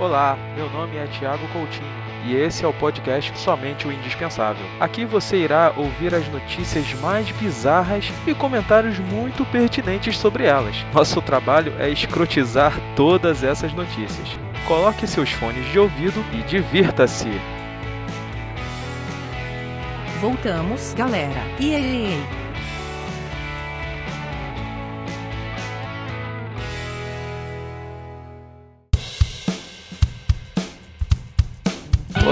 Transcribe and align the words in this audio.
Olá, 0.00 0.36
meu 0.56 0.68
nome 0.70 0.96
é 0.96 1.06
Tiago 1.06 1.46
Coutinho 1.52 1.86
e 2.24 2.34
esse 2.34 2.64
é 2.64 2.68
o 2.68 2.72
podcast 2.72 3.38
Somente 3.38 3.86
o 3.86 3.92
Indispensável. 3.92 4.66
Aqui 4.80 5.04
você 5.04 5.36
irá 5.36 5.72
ouvir 5.76 6.12
as 6.12 6.26
notícias 6.30 6.92
mais 6.94 7.30
bizarras 7.30 8.10
e 8.26 8.34
comentários 8.34 8.98
muito 8.98 9.44
pertinentes 9.44 10.18
sobre 10.18 10.46
elas. 10.46 10.74
Nosso 10.92 11.22
trabalho 11.22 11.74
é 11.78 11.88
escrotizar 11.88 12.72
todas 12.96 13.44
essas 13.44 13.72
notícias. 13.72 14.28
Coloque 14.66 15.06
seus 15.06 15.30
fones 15.30 15.64
de 15.70 15.78
ouvido 15.78 16.24
e 16.32 16.42
divirta-se. 16.42 17.30
Voltamos, 20.20 20.92
galera. 20.94 21.40
E 21.60 21.72
aí? 21.72 22.43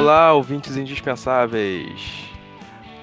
Olá, 0.02 0.32
ouvintes 0.32 0.76
indispensáveis. 0.76 2.28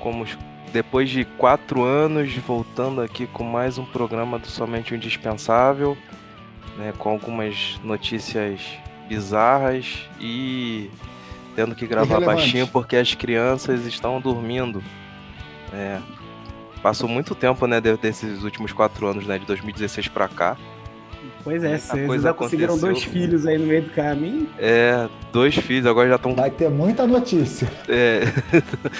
Como 0.01 0.25
depois 0.73 1.09
de 1.09 1.23
quatro 1.23 1.81
anos, 1.81 2.35
voltando 2.35 2.99
aqui 3.01 3.25
com 3.25 3.41
mais 3.41 3.77
um 3.77 3.85
programa 3.85 4.37
do 4.37 4.47
Somente 4.47 4.91
o 4.91 4.97
Indispensável, 4.97 5.97
né, 6.77 6.93
com 6.97 7.09
algumas 7.09 7.79
notícias 7.85 8.59
bizarras 9.07 10.09
e 10.19 10.91
tendo 11.55 11.73
que 11.73 11.87
gravar 11.87 12.19
baixinho 12.19 12.67
porque 12.67 12.97
as 12.97 13.15
crianças 13.15 13.85
estão 13.85 14.19
dormindo. 14.19 14.83
É, 15.71 15.99
passou 16.83 17.07
muito 17.07 17.33
tempo, 17.33 17.65
né, 17.65 17.79
desses 17.79 18.43
últimos 18.43 18.73
quatro 18.73 19.07
anos, 19.07 19.25
né, 19.25 19.39
de 19.39 19.45
2016 19.45 20.09
para 20.09 20.27
cá. 20.27 20.57
Pois 21.43 21.63
é, 21.63 21.77
vocês 21.77 22.21
já 22.21 22.33
conseguiram 22.33 22.77
dois 22.77 23.03
filhos 23.03 23.45
aí 23.45 23.57
no 23.57 23.65
meio 23.65 23.83
do 23.83 23.89
caminho. 23.91 24.47
É, 24.57 25.07
dois 25.31 25.55
filhos, 25.55 25.85
agora 25.85 26.09
já 26.09 26.15
estão. 26.15 26.35
Vai 26.35 26.51
ter 26.51 26.69
muita 26.69 27.07
notícia. 27.07 27.67
É. 27.87 28.21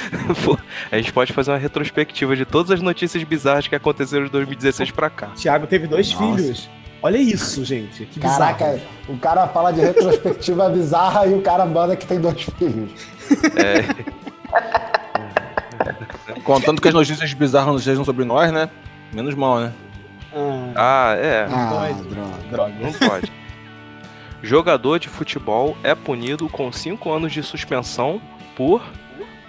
a 0.92 0.98
gente 0.98 1.12
pode 1.12 1.34
fazer 1.34 1.52
uma 1.52 1.58
retrospectiva 1.58 2.36
de 2.36 2.46
todas 2.46 2.72
as 2.72 2.82
notícias 2.82 3.24
bizarras 3.24 3.68
que 3.68 3.76
aconteceram 3.76 4.26
de 4.26 4.32
2016 4.32 4.92
pra 4.92 5.10
cá. 5.10 5.28
Thiago 5.36 5.68
teve 5.68 5.88
dois 5.88 6.14
Nossa. 6.14 6.38
filhos. 6.38 6.70
Olha 7.02 7.18
isso, 7.18 7.64
gente. 7.64 8.06
Que 8.06 8.20
Caraca, 8.20 8.66
bizarro. 8.66 8.82
o 9.08 9.18
cara 9.18 9.48
fala 9.48 9.72
de 9.72 9.80
retrospectiva 9.80 10.68
bizarra 10.72 11.28
e 11.28 11.34
o 11.34 11.42
cara 11.42 11.66
manda 11.66 11.96
que 11.96 12.06
tem 12.06 12.20
dois 12.20 12.42
filhos. 12.42 12.92
É. 13.56 13.86
Contando 16.44 16.82
que 16.82 16.88
as 16.88 16.94
notícias 16.94 17.34
bizarras 17.34 17.68
não 17.68 17.80
sejam 17.80 18.04
sobre 18.04 18.26
nós, 18.26 18.52
né? 18.52 18.70
Menos 19.14 19.34
mal, 19.34 19.60
né? 19.60 19.74
Ah, 20.34 20.74
ah 20.76 21.16
é. 21.16 21.48
Ah, 21.52 21.70
pode. 21.72 22.04
Droga. 22.04 22.38
droga. 22.52 22.74
Não 22.80 22.94
pode. 22.94 23.32
Jogador 24.42 25.00
de 25.00 25.10
futebol 25.10 25.76
é 25.84 25.94
punido 25.94 26.48
com 26.48 26.72
5 26.72 27.12
anos 27.12 27.34
de 27.34 27.44
suspensão 27.44 28.22
por 28.56 28.82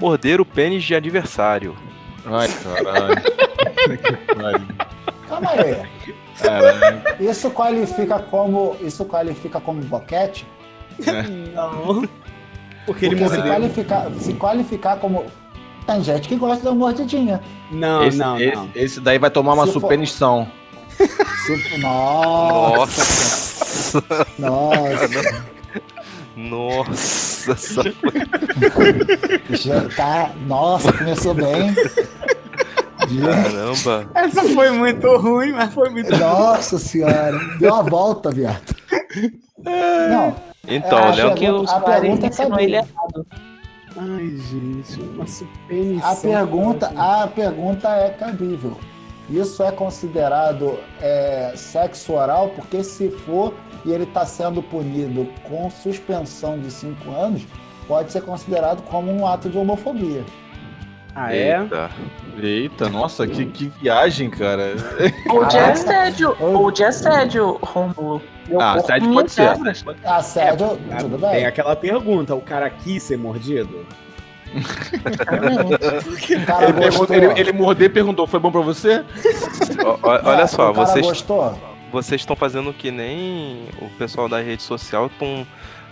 morder 0.01 0.41
o 0.41 0.45
pênis 0.45 0.83
de 0.83 0.95
adversário. 0.95 1.77
Ai, 2.27 2.49
caralho. 2.63 3.23
Calma 5.29 5.51
aí. 5.51 5.77
Caralho. 6.41 7.03
Isso 7.21 7.51
qualifica 7.51 8.19
como. 8.19 8.77
Isso 8.81 9.05
qualifica 9.05 9.61
como 9.61 9.81
boquete? 9.83 10.47
É. 11.07 11.23
Não. 11.55 12.09
Porque, 12.87 12.87
Porque 12.87 13.07
ele 13.07 13.29
se 13.29 13.43
qualificar, 13.43 14.11
se 14.19 14.35
qualificar 14.35 14.97
como. 14.97 15.25
Tem 15.87 16.03
gente 16.03 16.29
que 16.29 16.37
gosta 16.37 16.65
da 16.65 16.75
mordidinha. 16.75 17.41
Não, 17.71 18.05
esse, 18.05 18.19
não, 18.19 18.41
esse, 18.41 18.55
não. 18.55 18.71
Esse 18.75 19.01
daí 19.01 19.19
vai 19.19 19.31
tomar 19.31 19.55
uma 19.55 19.67
se 19.67 19.73
supenição. 19.73 20.47
For... 20.47 20.60
Nossa! 21.79 23.03
Nossa! 24.39 25.51
Nossa, 26.37 27.53
essa 27.53 27.83
foi... 28.73 29.57
Já 29.57 29.89
tá... 29.97 30.31
Nossa, 30.47 30.93
começou 30.93 31.35
bem. 31.35 31.75
Caramba! 33.21 34.11
Essa 34.15 34.43
foi 34.45 34.71
muito 34.71 35.17
ruim, 35.17 35.53
mas 35.53 35.75
foi 35.75 35.91
muito 35.91 36.17
Nossa 36.17 36.79
senhora! 36.79 37.39
Deu 37.59 37.73
uma 37.75 37.83
volta, 37.83 38.31
viado. 38.31 38.75
Não. 39.59 40.37
Então, 40.69 41.15
Léo, 41.15 41.35
que 41.35 41.51
o 41.51 41.69
a 41.69 41.81
pergunta 41.81 42.27
ensinou 42.27 42.61
ele 42.61 42.77
errado. 42.77 43.27
Ai, 43.97 44.37
gente, 44.37 45.01
uma 45.01 45.27
supenição. 45.27 46.11
A 46.11 46.17
pergunta, 46.17 46.93
a 46.97 47.27
pergunta 47.27 47.89
é 47.89 48.11
cabível. 48.11 48.79
Isso 49.31 49.63
é 49.63 49.71
considerado 49.71 50.79
é, 51.01 51.53
sexo 51.55 52.15
oral, 52.15 52.49
porque 52.51 52.83
se 52.83 53.09
for 53.11 53.55
e 53.85 53.93
ele 53.93 54.05
está 54.05 54.27
sendo 54.27 54.63
punido 54.63 55.29
com 55.45 55.71
suspensão 55.71 56.59
de 56.59 56.71
cinco 56.71 57.13
anos, 57.13 57.47
pode 57.87 58.13
ser 58.13 58.23
considerado 58.23 58.83
como 58.83 59.11
um 59.11 59.27
ato 59.27 59.49
de 59.49 59.57
homofobia. 59.57 60.25
Ah, 61.15 61.35
é? 61.35 61.61
Eita, 61.61 61.91
Eita 62.41 62.89
nossa, 62.89 63.27
que, 63.27 63.47
que 63.47 63.69
viagem, 63.81 64.31
cara. 64.31 64.75
Ou 65.29 65.45
de 65.45 65.59
assédio, 65.59 66.37
ou 66.41 66.71
de 66.71 66.85
assédio, 66.85 67.59
Romulo. 67.63 68.23
Ah, 68.59 68.75
assédio 68.75 69.13
pode 69.13 69.31
ser. 69.31 69.51
Assédio, 70.05 70.79
é, 70.91 70.97
tudo 70.97 71.19
bem. 71.19 71.31
Tem 71.31 71.47
aquela 71.47 71.77
pergunta, 71.77 72.35
o 72.35 72.41
cara 72.41 72.69
quis 72.71 73.03
ser 73.03 73.17
mordido? 73.17 73.87
ele, 76.63 76.73
perguntou, 76.73 77.17
ele, 77.17 77.41
ele 77.41 77.53
mordeu 77.53 77.87
e 77.87 77.91
perguntou: 77.91 78.27
foi 78.27 78.41
bom 78.41 78.51
pra 78.51 78.61
você? 78.61 79.05
olha 80.03 80.47
só, 80.47 80.73
vocês. 80.73 81.07
Gostou? 81.07 81.59
Vocês 81.93 82.21
estão 82.21 82.37
fazendo 82.37 82.73
que 82.73 82.91
nem 82.91 83.69
o 83.81 83.89
pessoal 83.91 84.29
da 84.29 84.41
rede 84.41 84.63
social 84.63 85.07
estão 85.07 85.47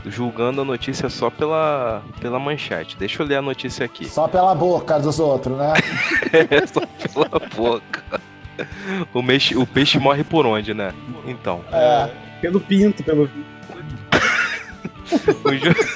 julgando 0.06 0.60
a 0.60 0.64
notícia 0.64 1.08
só 1.08 1.30
pela, 1.30 2.02
pela 2.20 2.38
manchete. 2.38 2.96
Deixa 2.96 3.22
eu 3.22 3.26
ler 3.26 3.36
a 3.36 3.42
notícia 3.42 3.84
aqui. 3.84 4.08
Só 4.08 4.28
pela 4.28 4.54
boca 4.54 4.98
dos 4.98 5.18
outros, 5.18 5.56
né? 5.56 5.74
é, 6.50 6.66
só 6.66 6.80
pela 6.80 7.40
boca. 7.54 8.20
O, 9.12 9.22
meixe, 9.22 9.56
o 9.56 9.66
peixe 9.66 9.98
morre 9.98 10.24
por 10.24 10.46
onde, 10.46 10.74
né? 10.74 10.92
Então. 11.26 11.60
É, 11.72 12.10
pelo 12.40 12.60
pinto, 12.60 13.02
pelo. 13.02 13.28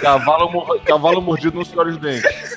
Cavalo, 0.00 0.80
cavalo 0.80 1.22
mordido 1.22 1.58
nos 1.58 1.68
piores 1.68 1.96
dentes. 1.98 2.54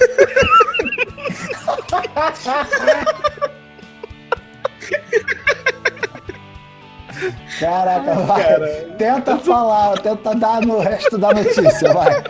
Caraca, 7.59 8.13
vai. 8.15 8.43
Cara. 8.43 8.95
Tenta 8.97 9.37
falar, 9.37 9.97
tenta 9.99 10.35
dar 10.35 10.61
no 10.61 10.79
resto 10.79 11.17
da 11.17 11.33
notícia, 11.33 11.93
vai. 11.93 12.23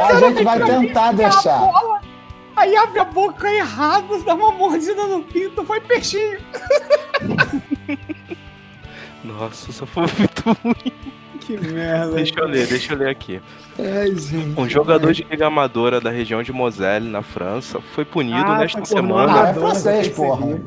A 0.00 0.14
gente 0.20 0.44
vai 0.44 0.64
tentar 0.64 1.12
deixar. 1.12 1.70
Aí 2.56 2.76
abre 2.76 3.00
a 3.00 3.04
boca 3.04 3.50
errada, 3.50 4.18
dá 4.24 4.34
uma 4.34 4.50
mordida 4.50 5.06
no 5.06 5.22
pinto, 5.22 5.64
foi 5.64 5.80
peixinho. 5.80 6.40
Nossa, 9.24 9.72
só 9.72 9.86
foi 9.86 10.02
muito 10.18 10.42
ruim. 10.64 11.17
Que 11.48 11.56
merda. 11.56 12.14
Deixa 12.14 12.38
eu 12.38 12.46
ler, 12.46 12.66
deixa 12.66 12.92
eu 12.92 12.98
ler 12.98 13.08
aqui. 13.08 13.40
Ai, 13.78 14.14
gente, 14.14 14.60
um 14.60 14.68
jogador 14.68 15.14
de 15.14 15.24
liga 15.24 15.46
amadora 15.46 15.98
da 15.98 16.10
região 16.10 16.42
de 16.42 16.52
Moselle, 16.52 17.08
na 17.08 17.22
França, 17.22 17.80
foi 17.80 18.04
punido 18.04 18.36
ah, 18.36 18.58
nesta 18.58 18.84
semana. 18.84 19.44
Ah, 19.44 19.48
é 19.48 19.54
francês, 19.54 20.08
porra. 20.10 20.60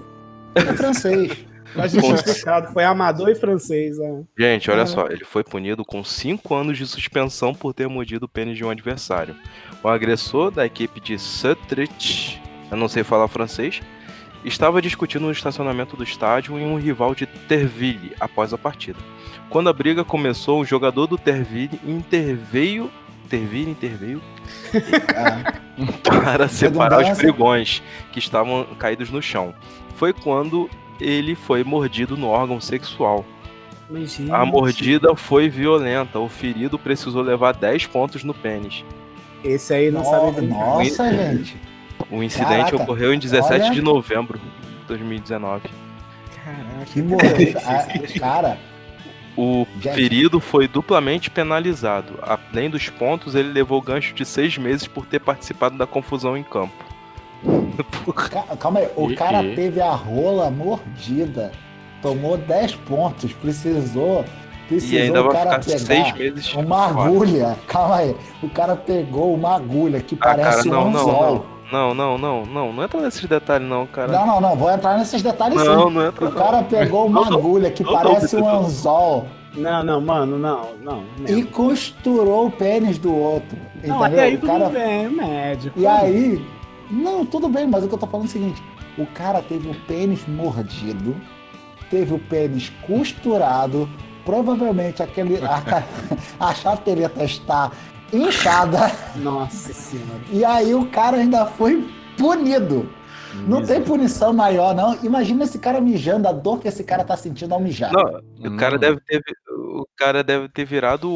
É 0.56 0.62
francês. 0.62 1.46
A 1.76 1.88
justificado, 1.88 2.74
foi 2.74 2.84
amador 2.84 3.30
e 3.30 3.36
francês. 3.36 4.00
Né? 4.00 4.24
Gente, 4.36 4.72
olha 4.72 4.82
é. 4.82 4.86
só, 4.88 5.06
ele 5.06 5.24
foi 5.24 5.44
punido 5.44 5.86
com 5.86 6.04
5 6.04 6.56
anos 6.56 6.80
de 6.80 6.88
suspensão 6.88 7.54
por 7.54 7.76
ter 7.76 7.88
mordido 7.88 8.26
o 8.26 8.30
pênis 8.30 8.58
de 8.58 8.66
um 8.66 8.70
adversário. 8.72 9.36
O 9.84 9.88
agressor 9.88 10.50
da 10.50 10.66
equipe 10.66 11.00
de 11.00 11.20
Sutrich, 11.20 12.42
eu 12.72 12.76
não 12.76 12.88
sei 12.88 13.04
falar 13.04 13.28
francês, 13.28 13.82
estava 14.44 14.82
discutindo 14.82 15.24
no 15.24 15.32
estacionamento 15.32 15.96
do 15.96 16.04
estádio 16.04 16.58
em 16.58 16.66
um 16.66 16.78
rival 16.78 17.14
de 17.14 17.26
Terville 17.26 18.14
após 18.20 18.54
a 18.54 18.58
partida. 18.58 19.00
Quando 19.50 19.70
a 19.70 19.74
briga 19.74 20.04
começou, 20.04 20.62
o 20.62 20.66
jogador 20.66 21.08
do 21.08 21.18
Terville 21.18 21.80
interveio. 21.86 22.90
Terville 23.30 23.72
interveio. 23.72 24.22
para 26.04 26.48
separar 26.48 27.12
os 27.12 27.18
brigões 27.18 27.82
que 28.12 28.20
estavam 28.20 28.66
caídos 28.78 29.10
no 29.10 29.22
chão. 29.22 29.54
Foi 29.96 30.14
quando 30.14 30.70
ele 31.00 31.36
foi 31.36 31.64
mordido 31.64 32.16
no 32.16 32.28
órgão 32.28 32.60
sexual. 32.62 33.26
Mas, 33.90 34.20
a 34.32 34.46
mordida 34.46 35.16
foi 35.16 35.50
violenta. 35.50 36.18
O 36.20 36.30
ferido 36.30 36.80
precisou 36.80 37.22
levar 37.22 37.54
10 37.54 37.88
pontos 37.88 38.24
no 38.24 38.34
pênis. 38.34 38.86
Esse 39.44 39.74
aí 39.74 39.92
não 39.92 40.02
nossa, 40.02 40.20
sabe 40.20 40.32
brincar. 40.32 40.56
Nossa, 40.56 41.14
gente. 41.14 41.71
O 42.12 42.22
incidente 42.22 42.72
Caraca, 42.72 42.76
ocorreu 42.76 43.14
em 43.14 43.20
17 43.20 43.66
olha... 43.66 43.72
de 43.72 43.82
novembro 43.82 44.38
de 44.38 44.88
2019. 44.88 45.70
Caraca. 46.44 46.86
Que 46.86 47.02
mordida. 47.02 47.62
cara, 48.20 48.58
o 49.38 49.66
ferido 49.82 50.40
foi 50.40 50.68
duplamente 50.68 51.30
penalizado. 51.30 52.20
Além 52.22 52.70
dos 52.70 52.90
pontos, 52.90 53.34
ele 53.34 53.50
levou 53.50 53.82
gancho 53.82 54.14
de 54.14 54.26
seis 54.26 54.58
meses 54.58 54.88
por 54.88 55.06
ter 55.06 55.20
participado 55.20 55.78
da 55.78 55.88
confusão 55.88 56.36
em 56.36 56.44
campo. 56.44 56.84
Calma 58.60 58.82
aí, 58.82 58.90
o 58.96 59.16
cara 59.16 59.42
teve 59.56 59.82
a 59.82 59.92
rola 59.92 60.52
mordida, 60.52 61.52
tomou 62.02 62.38
10 62.38 62.76
pontos, 62.76 63.34
precisou 63.34 64.24
Precisou 64.72 64.98
E 64.98 65.02
ainda 65.02 65.22
o 65.22 65.26
vai 65.26 65.34
cara 65.34 65.62
ficar 65.62 65.66
pegar 65.66 65.80
seis 65.80 66.14
meses. 66.14 66.54
uma 66.54 66.88
agulha. 66.88 67.58
Calma 67.68 67.98
aí. 67.98 68.16
O 68.42 68.50
cara 68.50 68.76
pegou 68.76 69.34
uma 69.34 69.56
agulha 69.56 70.00
que 70.00 70.16
Ah, 70.16 70.24
cara, 70.24 70.44
parece 70.44 70.70
não, 70.70 70.88
um 70.88 70.92
não, 70.92 71.00
anzol. 71.02 71.46
Não. 71.72 71.94
Não, 71.94 72.18
não, 72.18 72.18
não, 72.18 72.46
não. 72.46 72.74
Não 72.74 72.84
entra 72.84 73.02
nesses 73.02 73.26
detalhes, 73.26 73.68
não, 73.68 73.88
cara. 73.88 74.12
Não, 74.12 74.26
não, 74.26 74.42
não. 74.42 74.56
Vou 74.56 74.72
entrar 74.72 74.98
nesses 74.98 75.22
detalhes 75.22 75.58
Não, 75.64 75.90
sim. 75.90 75.94
não 75.96 76.08
entra, 76.08 76.26
O 76.28 76.32
cara 76.32 76.64
pegou 76.64 77.08
uma 77.08 77.22
Não, 77.22 77.30
não. 77.32 77.38
agulha 77.40 77.72
que 77.72 77.84
Não, 77.84 77.92
não, 77.92 78.00
parece 78.02 78.36
um 78.36 78.48
anzol 78.48 79.28
Não, 79.56 79.84
não, 79.84 80.02
mano, 80.02 80.38
não, 80.38 80.70
não. 80.82 81.04
e 81.28 81.42
não. 81.42 81.44
costurou 81.44 82.48
o 82.48 82.52
pênis 82.52 82.98
do 82.98 83.16
outro. 83.16 83.58
Não, 83.84 83.98
entendeu? 83.98 84.04
até 84.04 84.22
aí 84.22 84.36
o 84.36 84.40
tudo 84.40 84.48
cara... 84.52 84.70
bem, 84.70 85.10
médico. 85.10 85.80
E 85.80 85.88
aí. 85.88 86.46
Não, 86.90 87.26
tudo 87.26 87.48
bem, 87.48 87.66
mas 87.68 87.84
o 87.84 87.88
que 87.88 87.94
eu 87.96 88.00
tô 88.00 88.06
falando 88.08 88.26
é 88.26 88.30
o 88.30 88.32
seguinte: 88.32 88.62
o 88.98 89.06
cara 89.06 89.42
teve 89.42 89.70
o 89.70 89.76
pênis 89.88 90.28
mordido, 90.28 91.16
teve 91.90 92.14
o 92.14 92.20
pênis 92.20 92.72
costurado, 92.86 93.88
provavelmente 94.26 95.02
aquele, 95.02 95.40
a, 95.44 95.84
a 96.40 96.54
chapeleta 96.54 97.24
está 97.24 97.72
inchada, 98.14 98.92
Nossa 99.16 99.74
senhora. 99.74 100.20
e 100.32 100.44
aí 100.46 100.74
o 100.76 100.86
cara 100.88 101.18
ainda 101.18 101.46
foi 101.46 101.88
punido. 102.18 102.90
Não 103.48 103.64
tem 103.66 103.82
punição 103.82 104.34
maior, 104.34 104.76
não. 104.76 104.94
Imagina 105.06 105.46
esse 105.46 105.58
cara 105.58 105.80
mijando, 105.80 106.28
a 106.28 106.34
dor 106.34 106.60
que 106.60 106.68
esse 106.68 106.84
cara 106.84 107.02
tá 107.06 107.16
sentindo 107.16 107.54
ao 107.54 107.62
mijar. 107.62 107.90
Não, 107.94 108.52
o 108.54 108.58
cara 108.58 108.76
Hum. 108.76 108.80
deve 108.80 109.00
ter. 109.08 109.22
O 109.50 109.86
cara 109.96 110.22
deve 110.22 110.50
ter 110.50 110.66
virado 110.66 111.10
o, 111.10 111.14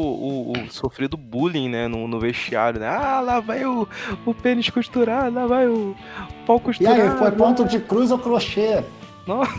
o- 0.48 0.52
o 0.52 0.70
sofrido 0.72 1.14
bullying, 1.14 1.68
né? 1.68 1.86
No, 1.88 2.08
no 2.08 2.18
vestiário, 2.18 2.80
né? 2.80 2.88
Ah, 2.88 3.20
lá 3.20 3.38
vai 3.40 3.66
o, 3.66 3.86
o 4.24 4.32
pênis 4.32 4.70
costurado, 4.70 5.34
lá 5.34 5.46
vai 5.46 5.68
o 5.68 5.94
pau 6.46 6.56
E 6.56 6.60
costurado. 6.60 7.02
aí, 7.02 7.10
foi 7.18 7.30
ponto 7.32 7.66
de 7.66 7.78
cruz 7.80 8.10
ou 8.10 8.18
crochê? 8.18 8.82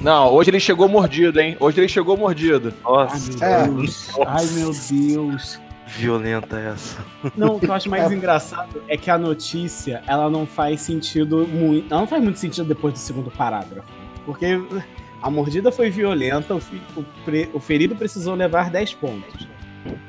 Não, 0.02 0.34
hoje 0.34 0.50
ele 0.50 0.60
chegou 0.60 0.88
mordido, 0.90 1.40
hein? 1.40 1.56
Hoje 1.60 1.80
ele 1.80 1.88
chegou 1.90 2.18
mordido. 2.18 2.74
Nossa, 2.84 3.46
É. 3.46 3.68
Deus. 3.68 4.10
Ai, 4.26 4.46
meu 4.48 4.72
Deus. 4.72 5.60
Violenta 5.88 6.60
essa. 6.60 6.98
Não, 7.36 7.56
o 7.56 7.60
que 7.60 7.68
eu 7.68 7.74
acho 7.74 7.90
mais 7.90 8.10
É. 8.12 8.16
engraçado 8.16 8.82
é 8.88 8.98
que 8.98 9.10
a 9.10 9.18
notícia, 9.18 10.02
ela 10.08 10.30
não 10.30 10.46
faz 10.46 10.82
sentido 10.82 11.48
muito. 11.48 11.92
Ela 11.92 12.02
não 12.02 12.08
faz 12.08 12.24
muito 12.24 12.40
sentido 12.40 12.68
depois 12.68 12.94
do 12.94 13.00
segundo 13.00 13.32
parágrafo. 13.32 13.88
Porque 14.26 14.60
a 15.22 15.30
mordida 15.30 15.72
foi 15.72 15.90
violenta, 15.90 16.54
o, 16.54 16.60
fi- 16.60 16.82
o 16.96 17.04
pre- 17.26 17.50
o 17.54 17.60
ferido 17.60 17.96
precisou 17.96 18.36
levar 18.36 18.70
10 18.70 18.94
pontos. 18.96 19.48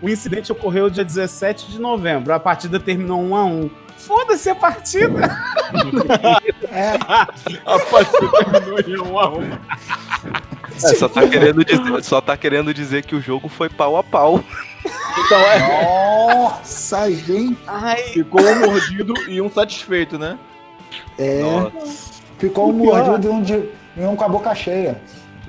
O 0.03 0.09
incidente 0.09 0.51
ocorreu 0.51 0.91
dia 0.91 1.05
17 1.05 1.71
de 1.71 1.79
novembro. 1.81 2.33
A 2.35 2.41
partida 2.41 2.81
terminou 2.81 3.21
1 3.23 3.37
a 3.37 3.45
1 3.45 3.71
Foda-se 3.97 4.49
a 4.51 4.55
partida! 4.55 5.39
É, 6.71 6.93
A 7.67 7.79
partida 7.91 8.31
terminou 8.61 8.81
em 8.81 8.99
um 9.11 9.19
a 9.19 9.29
um. 9.37 9.43
É, 10.77 10.95
só, 10.95 11.09
tá 11.09 11.27
querendo 11.27 11.65
dizer, 11.65 12.05
só 12.05 12.21
tá 12.21 12.37
querendo 12.37 12.73
dizer 12.73 13.05
que 13.05 13.15
o 13.15 13.21
jogo 13.21 13.49
foi 13.49 13.69
pau 13.69 13.97
a 13.97 14.03
pau. 14.03 14.43
Então 15.27 15.41
é, 15.41 16.35
nossa, 16.35 17.11
gente. 17.11 17.59
Ai, 17.67 18.03
ficou 18.05 18.41
um 18.41 18.61
mordido 18.61 19.15
e 19.29 19.41
um 19.41 19.51
satisfeito, 19.51 20.19
né? 20.19 20.39
É, 21.19 21.43
Nossa. 21.43 22.13
ficou 22.39 22.71
um 22.71 22.73
mordido 22.73 23.27
e 23.29 23.31
um, 23.31 23.43
de- 23.43 23.69
e 23.97 24.01
um 24.01 24.15
com 24.17 24.25
a 24.25 24.29
boca 24.29 24.55
cheia. 24.55 25.01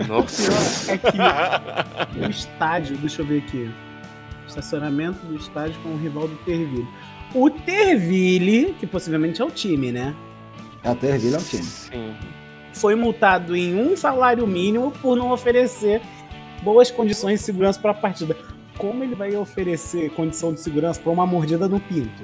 Nossa. 0.07 0.51
é 0.91 0.97
que 0.97 2.19
o 2.19 2.29
estádio, 2.29 2.97
deixa 2.97 3.21
eu 3.21 3.25
ver 3.25 3.39
aqui. 3.39 3.69
Estacionamento 4.47 5.25
do 5.25 5.35
estádio 5.35 5.79
com 5.83 5.89
o 5.89 5.97
rival 5.97 6.27
do 6.27 6.35
Terville. 6.37 6.87
O 7.35 7.49
Terville, 7.49 8.75
que 8.79 8.87
possivelmente 8.87 9.41
é 9.41 9.45
o 9.45 9.51
time, 9.51 9.91
né? 9.91 10.15
É 10.83 10.89
o 10.89 10.95
Terville 10.95 11.35
é 11.35 11.37
um 11.37 11.43
time. 11.43 11.63
Sim. 11.63 12.15
Foi 12.73 12.95
multado 12.95 13.55
em 13.55 13.75
um 13.79 13.95
salário 13.95 14.45
mínimo 14.47 14.91
por 15.01 15.15
não 15.15 15.31
oferecer 15.31 16.01
boas 16.63 16.89
condições 16.89 17.39
de 17.39 17.45
segurança 17.45 17.79
para 17.79 17.91
a 17.91 17.93
partida. 17.93 18.35
Como 18.79 19.03
ele 19.03 19.13
vai 19.13 19.35
oferecer 19.35 20.09
condição 20.11 20.51
de 20.53 20.59
segurança 20.59 20.99
para 20.99 21.11
uma 21.11 21.27
mordida 21.27 21.67
no 21.67 21.79
pinto? 21.79 22.23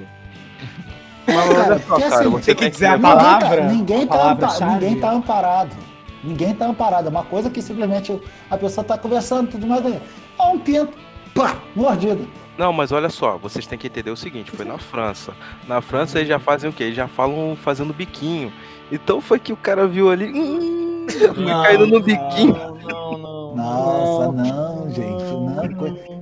Mas 1.26 1.36
Cara, 1.36 1.48
olha 1.48 1.78
só, 1.78 1.84
porque 1.86 2.02
cara, 2.02 2.14
assim, 2.20 2.30
você 2.30 2.54
tem 2.54 2.56
que 2.56 2.70
dizer 2.70 2.86
a 2.86 2.98
palavra- 2.98 3.56
tá, 3.56 3.62
ninguém, 3.68 4.02
a 4.04 4.06
tá 4.06 4.30
ampa- 4.32 4.66
ninguém 4.66 5.00
tá 5.00 5.12
amparado. 5.12 5.76
Ninguém 6.24 6.54
tá 6.54 6.66
amparado. 6.66 7.06
É 7.06 7.10
uma 7.10 7.24
coisa 7.24 7.50
que 7.50 7.60
simplesmente 7.60 8.20
a 8.50 8.56
pessoa 8.56 8.84
tá 8.84 8.96
conversando 8.98 9.50
tudo 9.50 9.66
mais. 9.66 9.84
É 9.86 10.42
um 10.42 10.58
pinto, 10.58 10.92
pá, 11.34 11.56
mordida. 11.74 12.24
Não, 12.56 12.72
mas 12.72 12.90
olha 12.90 13.10
só, 13.10 13.36
vocês 13.36 13.66
têm 13.66 13.76
que 13.78 13.86
entender 13.86 14.10
o 14.10 14.16
seguinte, 14.16 14.50
foi 14.50 14.64
na 14.64 14.78
França. 14.78 15.34
Na 15.68 15.80
França 15.82 16.18
eles 16.18 16.28
já 16.28 16.38
fazem 16.38 16.70
o 16.70 16.72
quê? 16.72 16.84
Eles 16.84 16.96
já 16.96 17.06
falam 17.06 17.54
fazendo 17.60 17.92
biquinho. 17.92 18.50
Então 18.90 19.20
foi 19.20 19.38
que 19.38 19.52
o 19.52 19.56
cara 19.56 19.86
viu 19.86 20.10
ali, 20.10 20.32
hum, 20.32 21.06
já 21.10 21.34
foi 21.34 21.44
caindo 21.44 21.86
no 21.86 22.00
biquinho. 22.00 22.54
Não, 22.88 23.18
não, 23.18 23.35
Nossa, 23.56 24.32
não, 24.32 24.90
gente. 24.90 25.24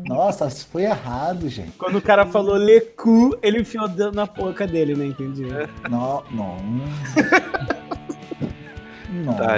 Não, 0.08 0.16
Nossa, 0.16 0.50
foi 0.50 0.84
errado, 0.84 1.48
gente. 1.48 1.72
Quando 1.72 1.98
o 1.98 2.02
cara 2.02 2.26
falou 2.26 2.56
le 2.56 2.80
cu, 2.80 3.36
ele 3.42 3.60
enfiou 3.60 3.88
na 4.12 4.26
boca 4.26 4.66
dele, 4.66 4.94
né? 4.94 5.06
Entendi. 5.06 5.46
Não, 5.90 6.22
não. 6.30 6.56
Não. 9.10 9.34
Tá, 9.34 9.54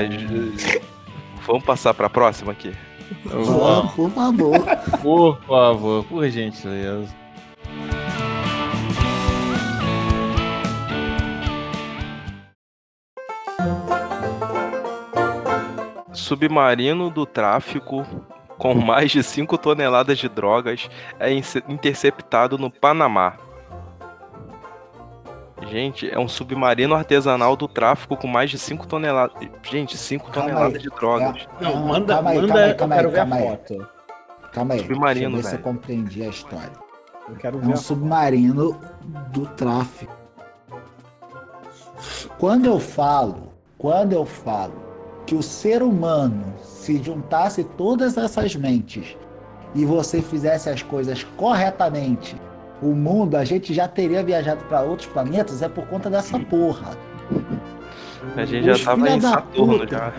vamos 1.47 1.65
passar 1.65 1.95
pra 1.95 2.11
próxima 2.11 2.53
aqui. 2.53 2.73
Vamos, 3.25 3.93
por 3.93 4.11
favor. 4.11 4.61
Por 5.01 5.39
favor, 5.47 6.05
por 6.05 6.29
gentileza. 6.29 7.26
Submarino 16.27 17.09
do 17.09 17.25
tráfico 17.25 18.05
com 18.59 18.75
mais 18.83 19.13
de 19.13 19.23
5 19.23 19.57
toneladas 19.59 20.19
de 20.19 20.29
drogas 20.29 20.91
é 21.21 21.33
interceptado 21.69 22.59
no 22.59 22.69
Panamá. 22.69 23.35
Gente, 25.71 26.11
é 26.11 26.19
um 26.19 26.27
submarino 26.29 26.95
artesanal 26.97 27.57
do 27.57 27.69
tráfico 27.69 28.17
com 28.17 28.27
mais 28.27 28.51
de 28.51 28.59
5 28.59 28.87
toneladas. 28.89 29.37
Gente, 29.63 29.97
5 29.97 30.31
Calma 30.31 30.49
toneladas 30.51 30.75
aí. 30.77 30.83
de 30.83 30.89
drogas. 30.91 31.47
Não, 31.61 31.77
Não, 31.77 31.87
manda, 31.87 32.15
calma 32.15 32.31
aí, 32.31 32.37
manda, 32.41 32.49
calma 32.49 32.61
aí, 32.65 32.71
eu 32.71 32.77
calma 32.77 32.95
aí, 32.95 32.99
quero 32.99 33.11
ver 33.11 33.17
calma 33.17 33.37
a 33.37 33.39
aí. 33.39 33.49
foto. 33.49 33.89
Calma 34.53 34.75
aí. 34.75 34.81
Submarino, 34.81 35.31
deixa 35.35 35.37
eu 35.39 35.43
ver 35.43 35.49
se 35.49 35.55
eu 35.55 35.59
compreendi 35.63 36.23
a 36.25 36.29
história. 36.29 36.73
Eu 37.29 37.37
quero 37.37 37.59
É 37.59 37.61
ver 37.61 37.67
um 37.69 37.73
a 37.73 37.77
foto. 37.77 37.85
submarino 37.85 38.81
do 39.33 39.47
tráfico. 39.47 40.17
Quando 42.39 42.67
eu 42.67 42.81
falo, 42.81 43.53
quando 43.79 44.13
eu 44.13 44.27
falo 44.27 44.86
que 45.27 45.35
o 45.35 45.43
ser 45.43 45.83
humano 45.83 46.55
se 46.63 47.03
juntasse 47.03 47.65
todas 47.65 48.17
essas 48.17 48.55
mentes 48.55 49.17
e 49.75 49.85
você 49.85 50.23
fizesse 50.23 50.71
as 50.71 50.83
coisas 50.83 51.25
corretamente, 51.37 52.41
o 52.81 52.95
mundo, 52.95 53.37
a 53.37 53.45
gente 53.45 53.75
já 53.75 53.89
teria 53.89 54.23
viajado 54.23 54.65
para 54.65 54.83
outros 54.83 55.09
planetas, 55.09 55.63
é 55.63 55.69
por 55.69 55.87
conta 55.87 56.09
dessa 56.09 56.39
porra. 56.39 56.97
A 58.37 58.45
gente 58.45 58.67
já 58.67 58.73
Os 58.73 58.85
tava 58.85 59.03
filha 59.03 59.17
em 59.17 59.21
Saturno 59.21 59.79
puta. 59.81 59.89
já. 59.89 60.13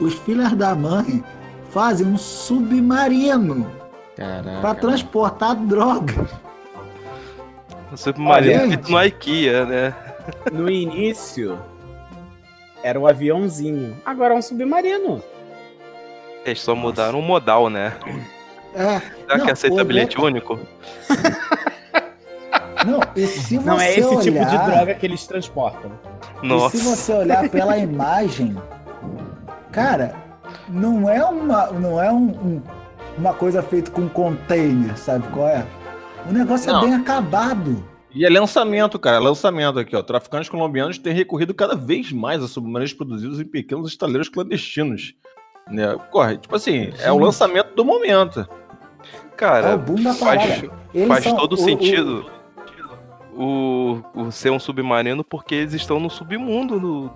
Os 0.00 0.14
filhos 0.14 0.52
da 0.52 0.74
mãe 0.74 1.24
fazem 1.70 2.06
um 2.06 2.18
submarino 2.18 3.66
Caraca. 4.16 4.60
para 4.60 4.74
transportar 4.74 5.56
drogas. 5.56 6.28
Um 7.92 7.96
submarino 7.96 8.68
feito 8.68 8.90
no 8.90 9.04
IKEA, 9.04 9.64
né? 9.66 9.94
No 10.52 10.70
início, 10.70 11.58
era 12.82 12.98
um 12.98 13.06
aviãozinho. 13.06 13.96
Agora 14.04 14.34
é 14.34 14.36
um 14.36 14.42
submarino. 14.42 15.22
Eles 16.44 16.60
só 16.60 16.74
mudaram 16.74 17.18
o 17.18 17.22
modal, 17.22 17.70
né? 17.70 17.92
É, 18.74 18.98
Será 19.00 19.36
Não, 19.38 19.44
que 19.44 19.50
aceita 19.52 19.84
bilhete 19.84 20.20
único? 20.20 20.58
não, 22.86 23.00
e 23.14 23.26
se 23.26 23.58
você 23.58 23.64
Não 23.66 23.80
é 23.80 23.90
esse 23.92 24.08
tipo 24.20 24.22
de 24.22 24.30
olhar- 24.30 24.66
droga 24.70 24.94
que 24.94 25.06
eles 25.06 25.26
transportam. 25.26 25.92
Nossa. 26.42 26.76
E 26.76 26.80
se 26.80 26.84
você 26.86 27.12
olhar 27.12 27.48
pela 27.48 27.78
imagem, 27.78 28.56
cara, 29.70 30.14
não 30.68 31.08
é 31.08 31.24
uma, 31.24 31.66
não 31.70 32.02
é 32.02 32.10
um, 32.10 32.30
um- 32.30 32.62
uma 33.16 33.34
coisa 33.34 33.62
feita 33.62 33.90
com 33.90 34.08
container, 34.08 34.96
sabe 34.98 35.28
qual 35.28 35.46
é? 35.48 35.64
O 36.28 36.32
negócio 36.32 36.72
Não. 36.72 36.80
é 36.80 36.84
bem 36.86 36.94
acabado. 36.94 37.84
E 38.14 38.26
é 38.26 38.28
lançamento, 38.28 38.98
cara. 38.98 39.18
Lançamento 39.18 39.78
aqui, 39.78 39.96
ó. 39.96 40.02
Traficantes 40.02 40.48
colombianos 40.50 40.98
têm 40.98 41.14
recorrido 41.14 41.54
cada 41.54 41.74
vez 41.74 42.12
mais 42.12 42.42
a 42.42 42.48
submarinos 42.48 42.92
produzidos 42.92 43.40
em 43.40 43.44
pequenos 43.44 43.88
estaleiros 43.90 44.28
clandestinos. 44.28 45.14
Né? 45.68 45.96
Corre, 46.10 46.36
tipo 46.38 46.54
assim, 46.54 46.92
é 47.00 47.10
o 47.12 47.18
lançamento 47.18 47.74
do 47.74 47.84
momento. 47.84 48.40
É 48.40 48.44
o 48.44 49.36
Cara, 49.36 49.76
da 49.76 50.14
faz, 50.14 50.62
faz 51.08 51.24
são- 51.24 51.36
todo 51.36 51.52
o- 51.52 51.54
o- 51.54 51.58
sentido 51.58 52.30
o, 53.34 53.98
o 54.14 54.30
ser 54.30 54.50
um 54.50 54.58
submarino 54.58 55.24
porque 55.24 55.54
eles 55.54 55.72
estão 55.72 55.98
no 55.98 56.10
submundo 56.10 56.78
do, 56.78 57.10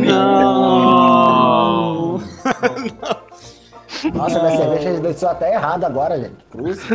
Não! 0.00 2.20
Nossa, 4.14 4.38
minha 4.42 4.56
cerveja 4.56 5.00
desceu 5.00 5.28
até 5.28 5.54
errado 5.54 5.84
agora, 5.84 6.18
gente. 6.20 6.44
Cruz. 6.50 6.78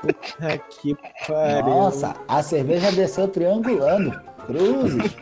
Puta 0.00 0.58
que 0.58 0.96
pariu. 1.26 1.64
Nossa, 1.64 2.14
a 2.26 2.42
cerveja 2.42 2.92
desceu 2.92 3.28
triangulando. 3.28 4.20
Cruzes. 4.46 5.16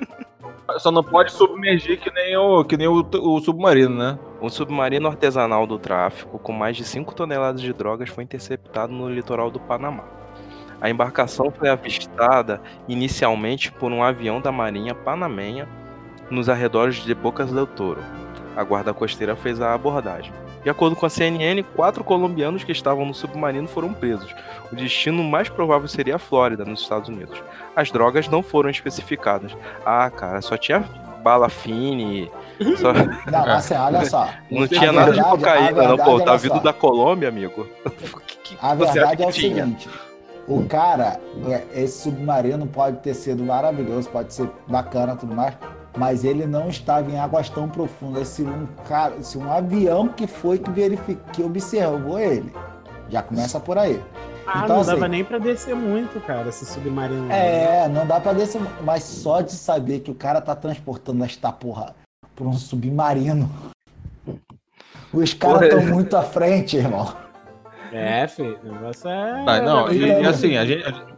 Só 0.79 0.91
não 0.91 1.03
pode 1.03 1.33
submergir 1.33 1.99
que 2.01 2.11
nem 2.11 2.37
o, 2.37 2.65
que 2.65 2.77
nem 2.77 2.89
o, 2.89 3.01
o 3.01 3.41
submarino, 3.41 3.97
né? 3.97 4.19
Um 4.43 4.49
submarino 4.49 5.09
artesanal 5.09 5.67
do 5.67 5.79
tráfico 5.79 6.39
com 6.39 6.53
mais 6.53 6.77
de 6.77 6.85
5 6.85 7.15
toneladas 7.15 7.61
de 7.61 7.73
drogas 7.73 8.09
foi 8.11 8.25
interceptado 8.25 8.93
no 8.93 9.09
litoral 9.09 9.51
do 9.51 9.61
Panamá. 9.61 10.05
A 10.81 10.91
embarcação 10.91 11.51
foi 11.51 11.69
avistada 11.69 12.61
inicialmente 12.87 13.73
por 13.73 13.91
um 13.91 14.03
avião 14.03 14.41
da 14.41 14.53
Marinha 14.53 14.95
Panamenha 14.95 15.69
nos 16.31 16.49
arredores 16.49 16.97
de 16.97 17.15
Bocas 17.15 17.53
del 17.53 17.67
Toro. 17.67 18.03
A 18.57 18.63
guarda 18.63 18.93
costeira 18.93 19.37
fez 19.37 19.61
a 19.61 19.73
abordagem. 19.73 20.33
De 20.67 20.71
acordo 20.71 20.97
com 20.97 21.07
a 21.07 21.09
CNN, 21.09 21.63
quatro 21.63 22.03
colombianos 22.03 22.65
que 22.65 22.73
estavam 22.73 23.07
no 23.07 23.15
submarino 23.15 23.69
foram 23.69 23.93
presos. 23.95 24.35
O 24.73 24.75
destino 24.75 25.23
mais 25.23 25.49
provável 25.49 25.87
seria 25.87 26.17
a 26.17 26.19
Flórida, 26.19 26.65
nos 26.65 26.81
Estados 26.81 27.09
Unidos. 27.09 27.41
As 27.77 27.93
drogas 27.93 28.27
não 28.27 28.43
foram 28.43 28.69
especificadas. 28.69 29.57
Ah, 29.85 30.11
cara, 30.11 30.43
só 30.43 30.57
tinha 30.57 30.81
bala 31.23 31.49
fine. 31.49 32.29
Só... 32.79 32.93
Não, 32.93 33.45
assim, 33.53 33.75
olha 33.75 34.05
só. 34.07 34.29
Não 34.51 34.65
A 34.65 34.69
tinha 34.69 34.91
nada 34.91 35.13
de 35.13 35.21
verdade- 35.21 35.37
cocaína, 35.39 35.83
não, 35.89 35.97
pô. 35.99 36.21
Tá 36.21 36.35
vindo 36.37 36.55
só. 36.57 36.59
da 36.61 36.73
Colômbia, 36.73 37.29
amigo. 37.29 37.65
Que, 38.27 38.37
que 38.39 38.59
A 38.61 38.75
verdade 38.75 39.23
é 39.23 39.27
o 39.29 39.31
tinha? 39.31 39.55
seguinte: 39.65 39.89
o 40.49 40.65
cara, 40.67 41.21
é, 41.49 41.81
esse 41.83 42.03
submarino 42.03 42.67
pode 42.67 42.97
ter 42.99 43.15
sido 43.15 43.45
maravilhoso, 43.45 44.09
pode 44.09 44.35
ser 44.35 44.49
bacana 44.67 45.13
e 45.13 45.17
tudo 45.17 45.33
mais, 45.33 45.55
mas 45.97 46.25
ele 46.25 46.47
não 46.47 46.69
estava 46.69 47.11
em 47.11 47.19
águas 47.19 47.49
tão 47.49 47.69
profundas. 47.69 48.29
Se 48.29 48.43
um 48.43 48.67
cara, 48.89 49.23
se 49.23 49.37
um 49.39 49.51
avião 49.53 50.09
que 50.09 50.27
foi 50.27 50.59
que 50.59 50.71
verificou, 50.71 51.23
que 51.33 51.43
observou 51.43 52.19
ele, 52.19 52.53
já 53.09 53.23
começa 53.23 53.59
por 53.61 53.79
aí. 53.79 54.03
Ah, 54.47 54.61
Então, 54.65 54.77
não 54.77 54.81
assim- 54.83 54.91
dava 54.93 55.09
nem 55.09 55.25
pra 55.25 55.39
descer 55.39 55.75
muito, 55.75 56.21
cara, 56.21 56.49
esse 56.49 56.65
submarino. 56.67 57.31
É, 57.33 57.89
não 57.89 58.07
dá 58.07 58.21
pra 58.21 58.33
descer, 58.33 58.61
mas 58.83 59.03
só 59.03 59.41
de 59.41 59.53
saber 59.53 60.01
que 60.01 60.11
o 60.11 60.15
cara 60.15 60.41
tá 60.41 60.55
transportando 60.55 61.25
esta 61.25 61.51
porra 61.51 61.95
por 62.37 62.47
um 62.47 62.53
submarino. 62.53 63.51
Os 65.13 65.33
caras 65.35 65.63
estão 65.63 65.83
muito 65.87 66.17
à 66.17 66.23
frente, 66.23 66.77
irmão. 66.77 67.13
É, 67.93 68.27
filho, 68.29 68.59
o 68.65 68.73
negócio 68.73 69.09
é. 69.09 69.45
Ah, 69.47 69.61
não, 69.63 69.91
e, 69.91 69.99
e 70.05 70.27
assim, 70.27 70.57
a 70.57 70.65
gente, 70.65 70.85
a 70.85 70.91
gente 70.91 71.13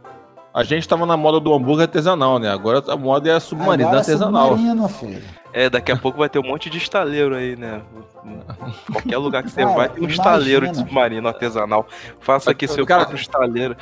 tava 0.87 1.05
na 1.05 1.15
moda 1.17 1.39
do 1.39 1.53
hambúrguer 1.53 1.83
artesanal, 1.83 2.39
né? 2.39 2.49
Agora 2.49 2.83
a 2.87 2.95
moda 2.97 3.29
é 3.31 3.39
submarino 3.39 3.87
Agora 3.89 3.97
é 3.97 3.99
artesanal. 3.99 4.49
submarino, 4.49 4.89
filho. 4.89 5.21
É, 5.51 5.69
daqui 5.69 5.91
a 5.91 5.97
pouco 5.97 6.17
vai 6.17 6.29
ter 6.29 6.39
um 6.39 6.43
monte 6.43 6.69
de 6.69 6.77
estaleiro 6.77 7.35
aí, 7.35 7.55
né? 7.55 7.81
Qualquer 8.91 9.17
lugar 9.17 9.43
que 9.43 9.49
você 9.51 9.63
Cara, 9.63 9.75
vai 9.75 9.89
tem 9.89 9.97
um 9.97 10.03
imagina. 10.05 10.23
estaleiro 10.23 10.67
de 10.67 10.77
submarino 10.77 11.27
artesanal. 11.27 11.87
Faça 12.19 12.51
aqui 12.51 12.67
seu 12.67 12.85
Cara- 12.85 13.01
próprio 13.01 13.19
estaleiro. 13.19 13.75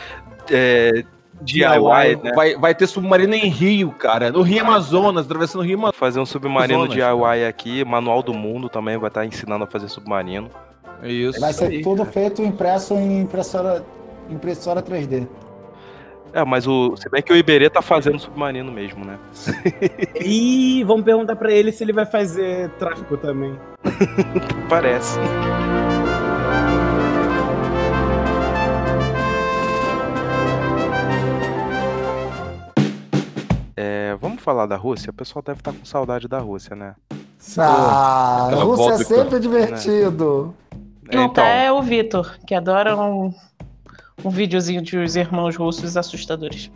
É, 0.50 1.04
DIY, 1.42 2.16
né? 2.24 2.32
Vai, 2.34 2.56
vai 2.56 2.74
ter 2.74 2.88
submarino 2.88 3.34
em 3.36 3.48
Rio, 3.48 3.92
cara. 3.92 4.32
No 4.32 4.42
Rio 4.42 4.62
Amazonas, 4.64 5.26
atravessando 5.26 5.62
o 5.62 5.64
Rio 5.66 5.76
Amazonas. 5.78 5.96
Fazer 6.00 6.20
um 6.20 6.26
submarino 6.26 6.80
Zonas. 6.88 6.94
DIY 6.96 7.46
aqui, 7.48 7.86
Manual 7.86 8.24
do 8.24 8.34
Mundo 8.34 8.70
também 8.70 8.98
vai 8.98 9.10
estar 9.10 9.26
ensinando 9.26 9.64
a 9.64 9.68
fazer 9.68 9.88
submarino. 9.90 10.50
É 11.04 11.12
isso. 11.12 11.40
Vai 11.40 11.54
ser 11.54 11.66
aí, 11.66 11.82
tudo 11.82 12.00
cara. 12.00 12.12
feito 12.12 12.42
impresso 12.42 12.96
em 12.96 13.22
impressora, 13.22 13.86
impressora 14.30 14.82
3D. 14.82 15.28
É, 16.38 16.46
mas 16.46 16.68
o. 16.68 16.96
Se 16.96 17.10
bem 17.10 17.20
que 17.24 17.34
o 17.34 17.36
Iberê 17.36 17.68
tá 17.68 17.82
fazendo 17.82 18.20
submarino 18.20 18.72
mesmo, 18.72 19.04
né? 19.04 19.18
E 20.24 20.84
vamos 20.84 21.04
perguntar 21.04 21.36
pra 21.36 21.52
ele 21.52 21.72
se 21.72 21.84
ele 21.84 21.92
vai 21.92 22.06
fazer 22.06 22.70
tráfico 22.78 23.18
também. 23.18 23.58
Parece. 24.70 25.18
É, 33.76 34.16
vamos 34.22 34.40
falar 34.44 34.68
da 34.68 34.76
Rússia? 34.76 35.10
O 35.10 35.14
pessoal 35.14 35.42
deve 35.42 35.60
estar 35.60 35.74
com 35.74 35.84
saudade 35.84 36.28
da 36.28 36.38
Rússia, 36.38 36.76
né? 36.76 36.94
Ah, 37.58 38.50
Rússia 38.54 38.84
é 38.84 38.98
vodka, 38.98 39.04
sempre 39.06 39.40
divertido. 39.40 40.54
É, 41.10 41.16
Não 41.16 41.24
então, 41.24 41.34
tá 41.34 41.48
é 41.48 41.72
o 41.72 41.82
Vitor, 41.82 42.38
que 42.46 42.54
adora 42.54 42.96
um, 42.96 43.34
um 44.24 44.30
videozinho 44.30 44.82
de 44.82 44.98
os 44.98 45.16
irmãos 45.16 45.56
russos 45.56 45.96
assustadores. 45.96 46.72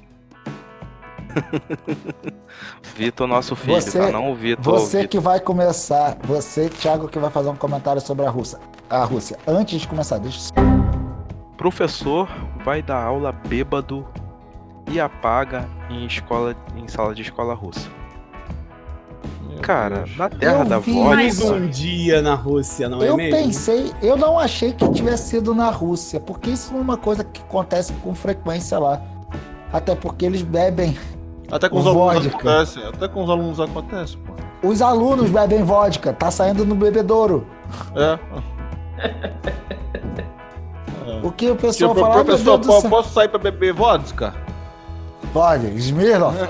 Vitor, 2.95 3.25
nosso 3.27 3.55
filho, 3.55 3.81
Você- 3.81 3.99
tá? 3.99 4.11
Não 4.11 4.31
o 4.31 4.35
Vitor. 4.35 4.63
Você 4.79 4.97
Vitor. 4.97 5.09
que 5.09 5.19
vai 5.19 5.39
começar, 5.39 6.17
você, 6.23 6.69
Thiago, 6.69 7.07
que 7.07 7.17
vai 7.17 7.31
fazer 7.31 7.49
um 7.49 7.55
comentário 7.55 8.01
sobre 8.01 8.25
a 8.25 8.29
Rússia. 8.29 8.59
A 8.89 9.03
Rússia. 9.05 9.37
Antes 9.47 9.81
de 9.81 9.87
começar, 9.87 10.17
deixa 10.19 10.51
eu... 10.55 10.61
Professor 11.57 12.27
vai 12.65 12.81
dar 12.81 13.01
aula 13.01 13.31
bêbado 13.31 14.05
e 14.91 14.99
apaga 14.99 15.69
em 15.89 16.05
escola, 16.05 16.55
em 16.75 16.87
sala 16.87 17.15
de 17.15 17.21
escola 17.21 17.53
russa. 17.53 17.89
Cara, 19.61 20.05
na 20.17 20.29
terra 20.29 20.59
Eu 20.63 20.65
da 20.65 20.79
vi 20.79 20.93
Mais 20.99 21.39
vodka. 21.39 21.55
um 21.55 21.67
dia 21.67 22.21
na 22.21 22.33
Rússia, 22.35 22.87
não 22.89 23.01
é 23.01 23.09
Eu 23.09 23.17
mesmo? 23.17 23.37
pensei, 23.37 23.91
eu 24.01 24.15
não 24.17 24.39
achei 24.39 24.71
que 24.73 24.87
tivesse 24.91 25.29
sido 25.29 25.53
na 25.53 25.69
Rússia, 25.69 26.19
porque 26.19 26.49
isso 26.51 26.71
não 26.73 26.79
é 26.79 26.83
uma 26.83 26.97
coisa 26.97 27.23
que 27.23 27.41
acontece 27.41 27.93
com 28.01 28.13
frequência 28.15 28.79
lá. 28.79 29.01
Até 29.71 29.95
porque 29.95 30.25
eles 30.25 30.41
bebem. 30.41 30.97
Até 31.51 31.69
com 31.69 31.79
os 31.79 31.85
alunos 31.87 32.13
Vodka. 32.23 32.29
acontece. 32.37 32.79
Até 32.83 33.07
com 33.07 33.23
os 33.23 33.29
alunos 33.29 33.59
acontece, 33.59 34.17
pô. 34.17 34.33
Os 34.67 34.81
alunos 34.81 35.29
bebem 35.29 35.63
vodka, 35.63 36.13
tá 36.13 36.29
saindo 36.31 36.65
no 36.65 36.75
bebedouro. 36.75 37.45
É. 37.95 38.17
O 41.23 41.31
que 41.31 41.49
o 41.49 41.55
pessoal 41.55 41.93
Tipo, 41.93 42.05
fala, 42.05 42.21
"Ah, 42.21 42.23
professor, 42.25 42.57
Deus 42.57 42.67
do 42.67 42.73
po- 42.73 42.81
céu." 42.81 42.89
posso 42.89 43.13
sair 43.13 43.27
pra 43.29 43.39
beber 43.39 43.73
vodka? 43.73 44.33
Pode, 45.33 45.67
Smirnoff. 45.77 46.37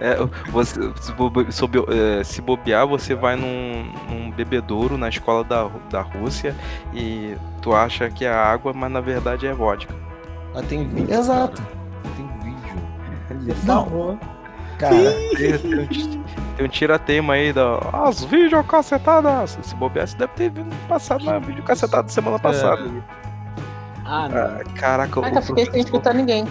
É, 0.00 0.16
você, 0.50 0.80
se, 1.00 1.12
bobe- 1.12 1.52
sob- 1.52 1.84
é, 1.88 2.24
se 2.24 2.40
bobear, 2.40 2.86
você 2.86 3.14
vai 3.14 3.36
num, 3.36 3.84
num 4.08 4.30
bebedouro 4.30 4.96
na 4.96 5.08
escola 5.08 5.44
da, 5.44 5.68
da 5.90 6.00
Rússia 6.00 6.54
e 6.94 7.36
tu 7.60 7.74
acha 7.74 8.08
que 8.08 8.24
é 8.24 8.32
água, 8.32 8.72
mas 8.72 8.90
na 8.90 9.00
verdade 9.00 9.46
é 9.46 9.52
vodka. 9.52 9.94
Ah, 10.54 10.62
tem 10.62 10.86
vídeo. 10.88 11.14
Exato. 11.14 11.62
cara. 11.62 12.14
Tem 12.16 12.28
vídeo. 12.42 13.54
Por 13.54 13.66
Não. 13.66 14.18
Cara, 14.78 14.94
Tem, 14.94 15.32
tem 15.36 15.54
um 15.80 15.86
tem 16.56 16.66
um 16.66 16.68
tiratema 16.68 17.34
aí 17.34 17.52
da. 17.52 17.78
As 17.92 18.24
videocassetadas! 18.24 19.58
Se 19.62 19.74
bobear, 19.74 20.06
você 20.06 20.16
deve 20.16 20.32
ter 20.34 20.50
vindo 20.50 20.74
passado 20.88 21.24
na 21.24 21.38
videocassetada 21.38 22.08
semana 22.08 22.38
passada. 22.38 22.82
Ah, 24.08 24.28
não. 24.28 24.36
Ah, 24.38 24.64
caraca, 24.74 25.20
Caraca, 25.20 25.38
o 25.38 25.42
fiquei 25.42 25.66
sem 25.70 25.80
escutar 25.80 26.14
ninguém. 26.14 26.46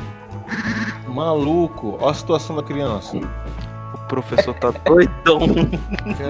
Maluco. 1.08 1.98
Olha 2.02 2.12
a 2.12 2.14
situação 2.14 2.56
da 2.56 2.64
criança. 2.64 3.18
o 3.18 3.98
professor 4.08 4.54
tá 4.56 4.72
doidão. 4.72 5.40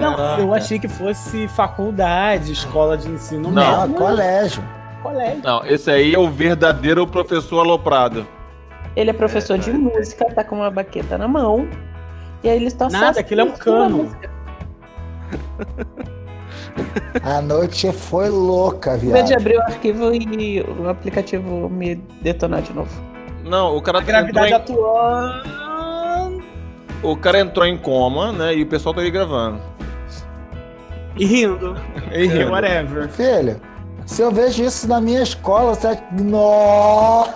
Não, 0.00 0.38
eu 0.38 0.54
achei 0.54 0.78
que 0.78 0.88
fosse 0.88 1.48
faculdade, 1.48 2.52
escola 2.52 2.96
de 2.96 3.08
ensino 3.10 3.50
Não. 3.50 3.62
não, 3.62 3.80
médio. 3.82 3.94
colégio. 3.96 4.64
colégio. 5.02 5.42
Não, 5.42 5.66
esse 5.66 5.90
aí 5.90 6.14
é 6.14 6.18
o 6.18 6.30
verdadeiro 6.30 7.06
professor 7.06 7.60
aloprado. 7.60 8.26
Ele 8.94 9.10
é 9.10 9.12
professor 9.12 9.58
de 9.58 9.72
música, 9.72 10.24
tá 10.32 10.42
com 10.44 10.56
uma 10.56 10.70
baqueta 10.70 11.18
na 11.18 11.28
mão. 11.28 11.68
E 12.42 12.48
aí 12.48 12.56
ele 12.56 12.66
está 12.66 12.88
só 12.88 12.98
Nada, 12.98 13.20
aquilo 13.20 13.40
é 13.40 13.44
um 13.44 13.52
cano. 13.52 14.16
A 17.22 17.40
noite 17.40 17.90
foi 17.92 18.28
louca, 18.28 18.92
Ao 18.92 18.96
invés 18.98 19.24
de 19.24 19.28
viado. 19.30 19.40
abrir 19.40 19.56
o 19.56 19.62
arquivo 19.62 20.14
e 20.14 20.60
o 20.60 20.88
aplicativo 20.88 21.68
me 21.70 21.94
detonar 22.22 22.62
de 22.62 22.72
novo. 22.72 22.90
Não, 23.44 23.76
o 23.76 23.82
cara, 23.82 23.98
A 23.98 24.02
gravidade 24.02 24.50
em, 24.50 24.54
atuando. 24.54 26.42
o 27.02 27.16
cara 27.16 27.40
entrou 27.40 27.64
em 27.66 27.76
coma, 27.78 28.32
né? 28.32 28.54
E 28.54 28.62
o 28.62 28.66
pessoal 28.66 28.94
tá 28.94 29.00
aí 29.00 29.10
gravando. 29.10 29.60
E 31.16 31.24
rindo. 31.24 31.76
E 32.12 32.26
rindo. 32.26 32.50
Whatever. 32.50 33.08
Filho, 33.08 33.60
se 34.04 34.20
eu 34.22 34.30
vejo 34.30 34.62
isso 34.64 34.86
na 34.88 35.00
minha 35.00 35.22
escola, 35.22 35.74
você. 35.74 35.98
Nó! 36.20 37.26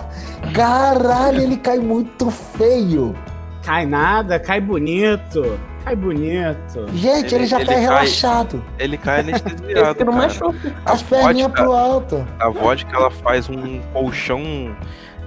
Caralho, 0.53 1.41
ele 1.41 1.57
cai 1.57 1.79
muito 1.79 2.29
feio. 2.29 3.15
Cai 3.63 3.85
nada, 3.85 4.39
cai 4.39 4.59
bonito. 4.61 5.57
Cai 5.83 5.95
bonito. 5.95 6.87
Gente, 6.93 7.25
ele, 7.33 7.35
Ele- 7.35 7.45
já 7.47 7.57
ele 7.57 7.65
cai 7.65 7.75
cai- 7.75 7.83
relaxado. 7.83 8.63
Ele 8.77 8.97
cai 8.97 9.19
anestesiado. 9.21 9.95
que 9.95 10.03
não 10.03 10.13
cara. 10.13 10.23
machuca. 10.27 10.75
A 10.85 10.91
As 10.93 11.01
perninhas 11.01 11.47
vodka- 11.47 11.63
pro 11.63 11.73
alto. 11.73 12.27
A 12.39 12.49
vodka 12.49 12.95
ela 12.95 13.09
faz 13.11 13.49
um 13.49 13.79
colchão. 13.93 14.75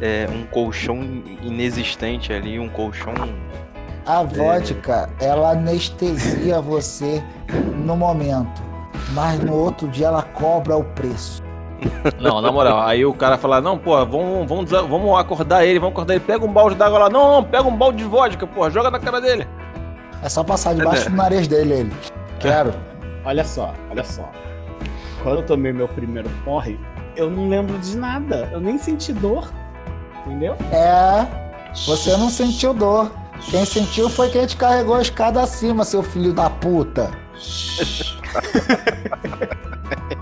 é, 0.01 0.27
um 0.31 0.45
colchão 0.47 1.01
inexistente 1.43 2.33
ali, 2.33 2.59
um 2.59 2.69
colchão. 2.69 3.15
A 4.07 4.23
vodka, 4.23 5.09
ela 5.21 5.53
anestesia 5.53 6.61
você 6.61 7.23
no 7.85 7.97
momento. 7.97 8.63
Mas 9.13 9.39
no 9.41 9.55
outro 9.55 9.89
dia 9.89 10.09
ela 10.09 10.23
cobra 10.23 10.77
o 10.77 10.85
preço. 10.85 11.43
Não, 12.21 12.41
na 12.41 12.51
moral, 12.53 12.81
aí 12.81 13.05
o 13.05 13.13
cara 13.15 13.37
fala, 13.37 13.61
não, 13.61 13.77
pô, 13.79 13.93
vamos, 14.07 14.49
vamos, 14.49 14.71
vamos 14.71 15.19
acordar 15.19 15.65
ele, 15.67 15.79
vamos 15.79 15.93
acordar 15.93 16.15
ele, 16.15 16.25
pega 16.25 16.45
um 16.45 16.53
balde 16.53 16.77
d'água 16.77 16.99
lá. 16.99 17.11
Não, 17.11 17.33
não, 17.33 17.45
pega 17.45 17.65
um 17.65 17.77
balde 17.77 17.99
de 17.99 18.05
vodka, 18.05 18.47
pô, 18.47 18.69
joga 18.71 18.91
na 18.91 18.99
cara 18.99 19.21
dele. 19.21 19.47
É 20.25 20.29
só 20.31 20.43
passar 20.43 20.75
debaixo 20.75 21.11
do 21.11 21.17
nariz 21.17 21.47
dele, 21.47 21.75
ele. 21.75 21.93
Quero. 22.41 22.73
Olha 23.27 23.45
só, 23.45 23.75
olha 23.91 24.03
só. 24.03 24.27
Quando 25.23 25.41
eu 25.41 25.47
tomei 25.47 25.71
meu 25.71 25.87
primeiro 25.87 26.31
porre, 26.47 26.81
eu 27.15 27.31
não 27.31 27.47
lembro 27.49 27.79
de 27.79 27.95
nada. 27.95 28.49
Eu 28.51 28.59
nem 28.59 28.79
senti 28.79 29.13
dor. 29.13 29.53
Entendeu? 30.25 30.57
É, 30.73 31.27
você 31.87 32.17
não 32.17 32.31
sentiu 32.31 32.73
dor. 32.73 33.13
Quem 33.51 33.67
sentiu 33.67 34.09
foi 34.09 34.31
quem 34.31 34.47
te 34.47 34.57
carregou 34.57 34.95
a 34.95 35.03
escada 35.03 35.43
acima, 35.43 35.85
seu 35.85 36.03
filho 36.03 36.33
da 36.33 36.49
puta. 36.49 37.11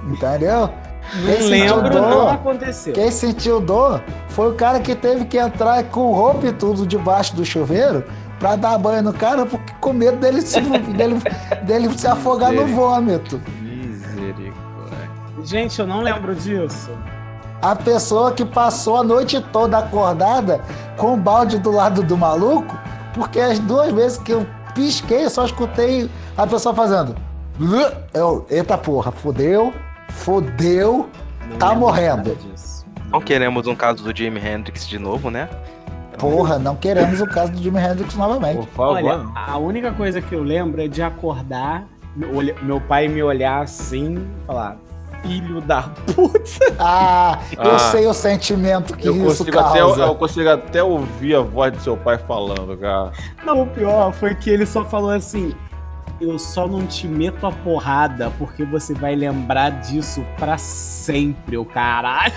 Entendeu? 0.04 0.68
Quem 1.12 1.20
Não 1.20 1.36
sentiu 1.48 1.76
lembro, 1.76 2.00
não 2.00 2.10
dor, 2.10 2.32
aconteceu. 2.32 2.92
quem 2.94 3.10
sentiu 3.10 3.60
dor 3.60 4.02
foi 4.28 4.50
o 4.50 4.54
cara 4.54 4.80
que 4.80 4.94
teve 4.94 5.26
que 5.26 5.36
entrar 5.36 5.82
com 5.84 6.10
roupa 6.12 6.46
e 6.46 6.52
tudo 6.52 6.86
debaixo 6.86 7.36
do 7.36 7.44
chuveiro 7.44 8.02
pra 8.42 8.56
dar 8.56 8.76
banho 8.76 9.04
no 9.04 9.12
cara, 9.12 9.46
porque 9.46 9.72
com 9.80 9.92
medo 9.92 10.16
dele 10.16 10.42
se, 10.42 10.60
dele, 10.96 11.22
dele 11.62 11.96
se 11.96 12.08
afogar 12.08 12.52
no 12.52 12.66
vômito. 12.66 13.40
Misericórdia. 13.60 14.52
Gente, 15.44 15.78
eu 15.78 15.86
não 15.86 16.00
lembro 16.00 16.34
disso. 16.34 16.90
A 17.62 17.76
pessoa 17.76 18.32
que 18.32 18.44
passou 18.44 18.96
a 18.96 19.04
noite 19.04 19.40
toda 19.52 19.78
acordada 19.78 20.60
com 20.96 21.14
o 21.14 21.16
balde 21.16 21.56
do 21.60 21.70
lado 21.70 22.02
do 22.02 22.16
maluco, 22.16 22.76
porque 23.14 23.38
as 23.38 23.60
duas 23.60 23.92
vezes 23.92 24.18
que 24.18 24.32
eu 24.32 24.44
pisquei, 24.74 25.26
eu 25.26 25.30
só 25.30 25.44
escutei 25.44 26.10
a 26.36 26.44
pessoa 26.44 26.74
fazendo. 26.74 27.14
Eu, 28.12 28.44
eita 28.50 28.76
porra, 28.76 29.12
fodeu, 29.12 29.72
fodeu, 30.08 31.08
Tá 31.58 31.74
morrendo. 31.74 32.36
Não 33.10 33.20
queremos 33.20 33.66
um 33.66 33.74
caso 33.76 34.02
do 34.02 34.16
Jimi 34.16 34.40
Hendrix 34.40 34.88
de 34.88 34.98
novo, 34.98 35.30
né? 35.30 35.48
Porra, 36.18 36.58
não 36.58 36.76
queremos 36.76 37.20
o 37.20 37.26
caso 37.26 37.52
do 37.52 37.58
Jimi 37.62 37.78
Hendrix 37.80 38.14
novamente. 38.14 38.56
Por 38.58 38.66
favor. 38.68 38.94
Olha, 38.96 39.26
a 39.34 39.56
única 39.58 39.92
coisa 39.92 40.20
que 40.20 40.34
eu 40.34 40.42
lembro 40.42 40.80
é 40.82 40.88
de 40.88 41.02
acordar, 41.02 41.84
meu 42.62 42.80
pai 42.80 43.08
me 43.08 43.22
olhar 43.22 43.62
assim 43.62 44.16
e 44.42 44.46
falar: 44.46 44.76
Filho 45.22 45.60
da 45.60 45.82
puta. 46.14 46.40
Ah, 46.78 47.38
eu 47.56 47.74
Ah. 47.76 47.78
sei 47.78 48.06
o 48.06 48.12
sentimento 48.14 48.96
que 48.96 49.06
eu, 49.08 49.14
isso 49.16 49.24
consigo 49.44 49.58
até, 49.60 49.78
causa. 49.78 50.02
eu 50.02 50.14
consigo 50.16 50.48
até 50.50 50.82
ouvir 50.82 51.36
a 51.36 51.40
voz 51.40 51.72
do 51.72 51.80
seu 51.80 51.96
pai 51.96 52.18
falando, 52.18 52.76
cara. 52.76 53.12
Não, 53.44 53.62
o 53.62 53.66
pior 53.68 54.12
foi 54.12 54.34
que 54.34 54.50
ele 54.50 54.66
só 54.66 54.84
falou 54.84 55.10
assim: 55.10 55.54
Eu 56.22 56.38
só 56.38 56.68
não 56.68 56.86
te 56.86 57.08
meto 57.08 57.44
a 57.44 57.50
porrada 57.50 58.30
porque 58.38 58.64
você 58.64 58.94
vai 58.94 59.16
lembrar 59.16 59.70
disso 59.80 60.24
pra 60.38 60.56
sempre, 60.56 61.56
o 61.56 61.64
caralho. 61.64 62.32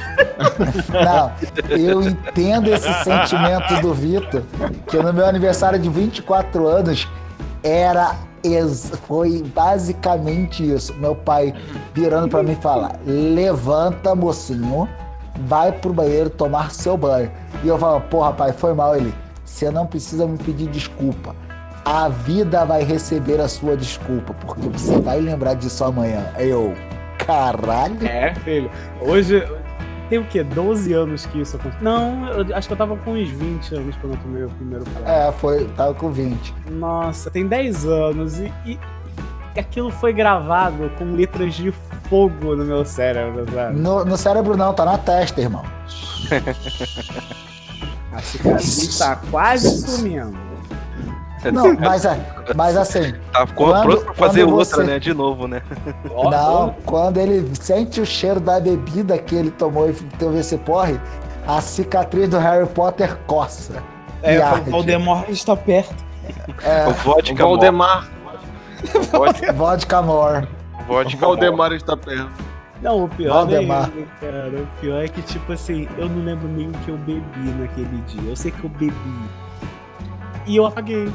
Não, 0.89 1.31
eu 1.69 2.01
entendo 2.01 2.73
esse 2.73 2.91
sentimento 3.05 3.79
do 3.83 3.93
Vitor, 3.93 4.41
que 4.87 4.97
no 4.97 5.13
meu 5.13 5.27
aniversário 5.27 5.77
de 5.77 5.87
24 5.87 6.67
anos 6.67 7.07
era 7.61 8.15
foi 9.07 9.43
basicamente 9.43 10.63
isso. 10.63 10.93
Meu 10.95 11.15
pai 11.15 11.53
virando 11.93 12.27
pra 12.27 12.41
mim 12.41 12.53
e 12.53 12.55
falar: 12.55 12.99
"Levanta, 13.05 14.15
mocinho, 14.15 14.89
vai 15.41 15.71
pro 15.71 15.93
banheiro 15.93 16.29
tomar 16.29 16.71
seu 16.71 16.97
banho". 16.97 17.31
E 17.63 17.67
eu 17.67 17.77
falo: 17.77 18.01
"Porra, 18.01 18.33
pai, 18.33 18.51
foi 18.51 18.73
mal 18.73 18.95
ele. 18.95 19.13
Você 19.43 19.69
não 19.69 19.85
precisa 19.85 20.25
me 20.27 20.37
pedir 20.37 20.67
desculpa. 20.69 21.35
A 21.85 22.09
vida 22.09 22.65
vai 22.65 22.83
receber 22.83 23.39
a 23.39 23.47
sua 23.47 23.77
desculpa, 23.77 24.33
porque 24.33 24.67
você 24.69 24.99
vai 24.99 25.19
lembrar 25.21 25.53
disso 25.53 25.83
amanhã". 25.83 26.25
Eu, 26.37 26.73
caralho. 27.17 28.05
É, 28.05 28.33
filho. 28.35 28.69
Hoje. 29.01 29.47
Tem 30.09 30.19
o 30.19 30.23
quê? 30.25 30.43
12 30.43 30.93
anos 30.93 31.25
que 31.25 31.41
isso 31.41 31.55
aconteceu? 31.55 31.83
Não, 31.83 32.27
eu 32.27 32.55
acho 32.55 32.67
que 32.67 32.73
eu 32.73 32.77
tava 32.77 32.95
com 32.97 33.13
uns 33.13 33.27
20 33.29 33.73
anos 33.75 33.95
quando 33.95 34.13
eu 34.13 34.19
tomei 34.19 34.43
o 34.43 34.49
primeiro. 34.49 34.83
É, 35.03 35.31
foi, 35.31 35.65
tava 35.69 35.95
com 35.95 36.11
20. 36.11 36.53
Nossa, 36.69 37.31
tem 37.31 37.47
10 37.47 37.85
anos 37.87 38.37
e, 38.39 38.53
e- 38.67 38.79
e 39.55 39.59
aquilo 39.59 39.89
foi 39.89 40.13
gravado 40.13 40.91
com 40.99 41.05
letras 41.15 41.55
de 41.55 41.73
fogo 42.07 42.55
no 42.55 42.63
meu 42.65 42.85
cérebro, 42.85 43.45
sabe? 43.51 43.79
No, 43.79 44.05
no 44.05 44.15
cérebro 44.15 44.55
não, 44.55 44.73
tá 44.75 44.85
na 44.85 44.97
testa, 44.99 45.41
irmão. 45.41 45.63
A 48.13 48.19
cicatriz 48.21 48.97
tá 48.99 49.15
quase 49.31 49.81
sumindo. 49.87 50.37
Não, 51.51 51.73
mas, 51.79 52.05
é- 52.05 52.19
mas 52.55 52.77
assim, 52.77 53.13
Tá 53.31 53.45
Quando- 53.47 53.83
pronto 53.83 54.05
pra 54.05 54.13
fazer 54.13 54.43
outra, 54.43 54.65
você- 54.65 54.83
né? 54.83 54.99
De 54.99 55.13
novo, 55.13 55.47
né? 55.47 55.61
Não, 56.13 56.75
quando 56.85 57.17
ele 57.17 57.49
sente 57.55 57.99
o 58.01 58.05
cheiro 58.05 58.39
da 58.39 58.59
bebida 58.59 59.17
que 59.17 59.35
ele 59.35 59.51
tomou 59.51 59.89
e 59.89 59.93
teve 59.93 60.39
esse 60.39 60.57
porre, 60.57 60.99
a 61.47 61.59
cicatriz 61.61 62.29
do 62.29 62.37
Harry 62.39 62.65
Potter 62.67 63.17
coça. 63.27 63.83
É, 64.23 64.39
o. 64.39 64.63
Valdemar 64.71 65.25
está 65.29 65.55
perto. 65.55 65.93
O 66.47 66.67
É, 66.67 66.87
O 66.87 66.91
vodka 66.91 67.43
Valdemar, 67.43 68.07
mor- 68.23 69.03
vodka, 69.11 69.53
vodka 69.53 70.01
more. 70.01 70.47
o 70.79 70.83
vodka 70.85 71.17
mor- 71.17 71.27
Valdemar 71.37 71.71
está 71.73 71.95
perto. 71.95 72.29
Não, 72.81 73.03
o 73.05 73.09
pior 73.09 73.51
é, 73.51 73.65
cara, 73.65 74.49
o 74.61 74.67
pior 74.81 75.03
é 75.03 75.07
que, 75.07 75.21
tipo 75.21 75.53
assim, 75.53 75.87
eu 75.97 76.09
não 76.09 76.23
lembro 76.23 76.47
nem 76.47 76.67
o 76.69 76.71
que 76.71 76.89
eu 76.89 76.97
bebi 76.97 77.49
naquele 77.59 78.01
dia. 78.07 78.29
Eu 78.29 78.35
sei 78.35 78.51
que 78.51 78.63
eu 78.63 78.69
bebi. 78.69 78.93
E 80.45 80.55
eu 80.57 80.65
apaguei. 80.65 81.11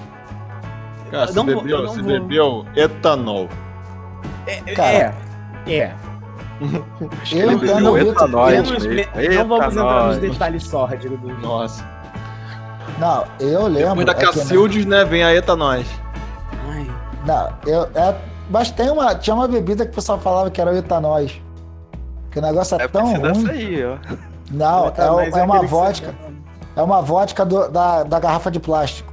Cara, 1.10 1.24
Eu 1.24 1.26
você 1.28 1.34
não 1.34 1.46
vou- 1.46 1.56
bebeu, 1.62 1.76
eu 1.78 1.82
não 1.84 1.92
você 1.92 2.02
vou. 2.02 2.10
bebeu 2.12 2.66
etanol. 2.76 3.48
Cara, 4.76 5.14
É. 5.66 5.72
É. 5.72 5.94
Acho 7.22 7.34
que 7.34 7.38
Eu 7.38 7.46
ele 7.50 7.54
entendo 7.54 7.74
bebeu 7.74 7.90
o 7.92 7.94
Vitor. 7.94 8.12
etanol, 8.12 8.44
aí. 8.44 8.60
me- 8.60 9.34
não 9.34 9.48
vamos 9.48 9.76
entrar 9.76 10.06
nos 10.06 10.18
detalhes 10.18 10.64
sórdidos 10.64 11.18
do. 11.20 11.28
Nossa. 11.38 11.84
Não, 12.98 13.24
eu 13.38 13.66
lembro. 13.66 14.04
Depois 14.04 14.06
da 14.06 14.12
é 14.12 14.14
que, 14.14 14.20
né, 14.26 14.26
Cacildes, 14.32 14.86
né, 14.86 15.04
vem 15.04 15.22
a 15.24 15.34
etanóis. 15.34 15.86
Ai, 16.70 16.86
Não, 17.26 17.48
eu, 17.66 17.82
é, 17.94 18.14
mas 18.50 18.70
tem 18.70 18.90
uma, 18.90 19.14
tinha 19.14 19.34
uma 19.34 19.48
bebida 19.48 19.84
que 19.86 19.92
o 19.92 19.94
pessoal 19.94 20.18
falava 20.18 20.50
que 20.50 20.60
era 20.60 20.70
o 20.70 20.76
etanóis. 20.76 21.40
Que 22.30 22.38
o 22.38 22.42
negócio 22.42 22.78
é, 22.80 22.84
É 22.84 22.88
tão 22.88 23.06
ruim. 23.14 23.50
aí, 23.50 23.84
ó. 23.84 23.96
Não, 24.50 24.88
é, 24.88 24.92
Mas 25.26 25.36
é 25.36 25.42
uma 25.42 25.60
que 25.60 25.66
vodka. 25.66 26.14
É 26.76 26.82
uma 26.82 27.00
vodka 27.02 27.44
do- 27.44 27.68
da, 27.68 28.02
da 28.02 28.18
garrafa 28.20 28.50
de 28.50 28.60
plástico. 28.60 29.09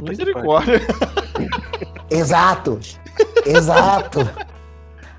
Puta 0.00 0.10
Misericórdia. 0.10 0.80
Exato! 2.10 2.78
Exato! 3.44 4.20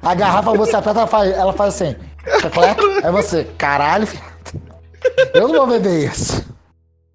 A 0.02 0.16
garrafa 0.16 0.54
você 0.54 0.76
aperta, 0.76 1.00
ela 1.00 1.08
faz, 1.08 1.32
ela 1.32 1.54
faz 1.54 1.76
assim. 1.82 1.96
Chaclete, 2.42 2.82
aí 3.04 3.12
você, 3.12 3.44
caralho, 3.58 4.08
eu 5.34 5.48
não 5.48 5.56
vou 5.56 5.68
beber 5.68 6.10
isso. 6.10 6.48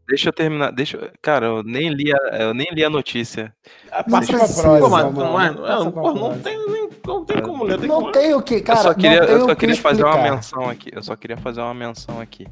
Deixa 0.09 0.29
eu 0.29 0.33
terminar. 0.35 0.71
Deixa 0.71 0.99
eu... 0.99 1.11
Cara, 1.23 1.47
eu 1.47 1.63
nem 1.63 1.89
li 1.89 2.13
a, 2.13 2.37
eu 2.43 2.53
nem 2.55 2.67
li 2.73 2.85
a 2.85 2.91
notícia. 2.91 3.55
Ah, 3.91 4.05
Não 4.07 4.19
Passa 4.21 4.33
pra 4.33 4.63
próxima. 4.63 5.03
Não, 5.11 5.41
é, 5.41 5.47
é, 5.47 5.91
pô, 5.91 6.31
tem, 6.43 6.71
nem- 6.71 6.91
não 7.07 7.25
tem 7.25 7.41
como 7.41 7.65
ler. 7.65 7.79
Tem 7.79 7.89
Não 7.89 8.01
como... 8.01 8.13
tem 8.13 8.35
o 8.35 8.43
que, 8.43 8.61
cara. 8.61 8.81
eu 8.81 8.83
só 8.83 8.95
queria, 8.95 9.25
eu 9.25 9.41
só 9.41 9.47
que 9.49 9.57
queria 9.57 9.77
fazer 9.77 10.03
uma 10.05 10.11
explicar. 10.11 10.35
menção 10.35 10.69
aqui. 10.69 10.91
Eu 10.93 11.03
só 11.03 11.17
queria 11.17 11.37
fazer 11.39 11.61
uma 11.63 11.73
menção 11.75 12.21
aqui. 12.21 12.47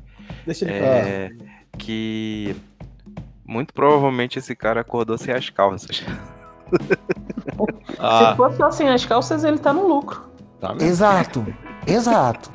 Deixa 0.46 0.64
ele 0.64 0.74
É, 0.74 1.30
que 1.76 2.56
muito 3.44 3.72
provavelmente 3.74 4.38
esse 4.38 4.54
cara 4.54 4.80
acordou 4.80 5.16
sem 5.18 5.34
as 5.34 5.50
calças. 5.50 6.04
Ah, 7.98 8.30
Se 8.30 8.36
fosse 8.36 8.62
assim 8.62 8.88
as 8.88 9.04
calças, 9.04 9.44
ele 9.44 9.58
tá 9.58 9.72
no 9.72 9.86
lucro. 9.86 10.22
tá. 10.60 10.74
Exato, 10.80 11.46
exato. 11.86 12.50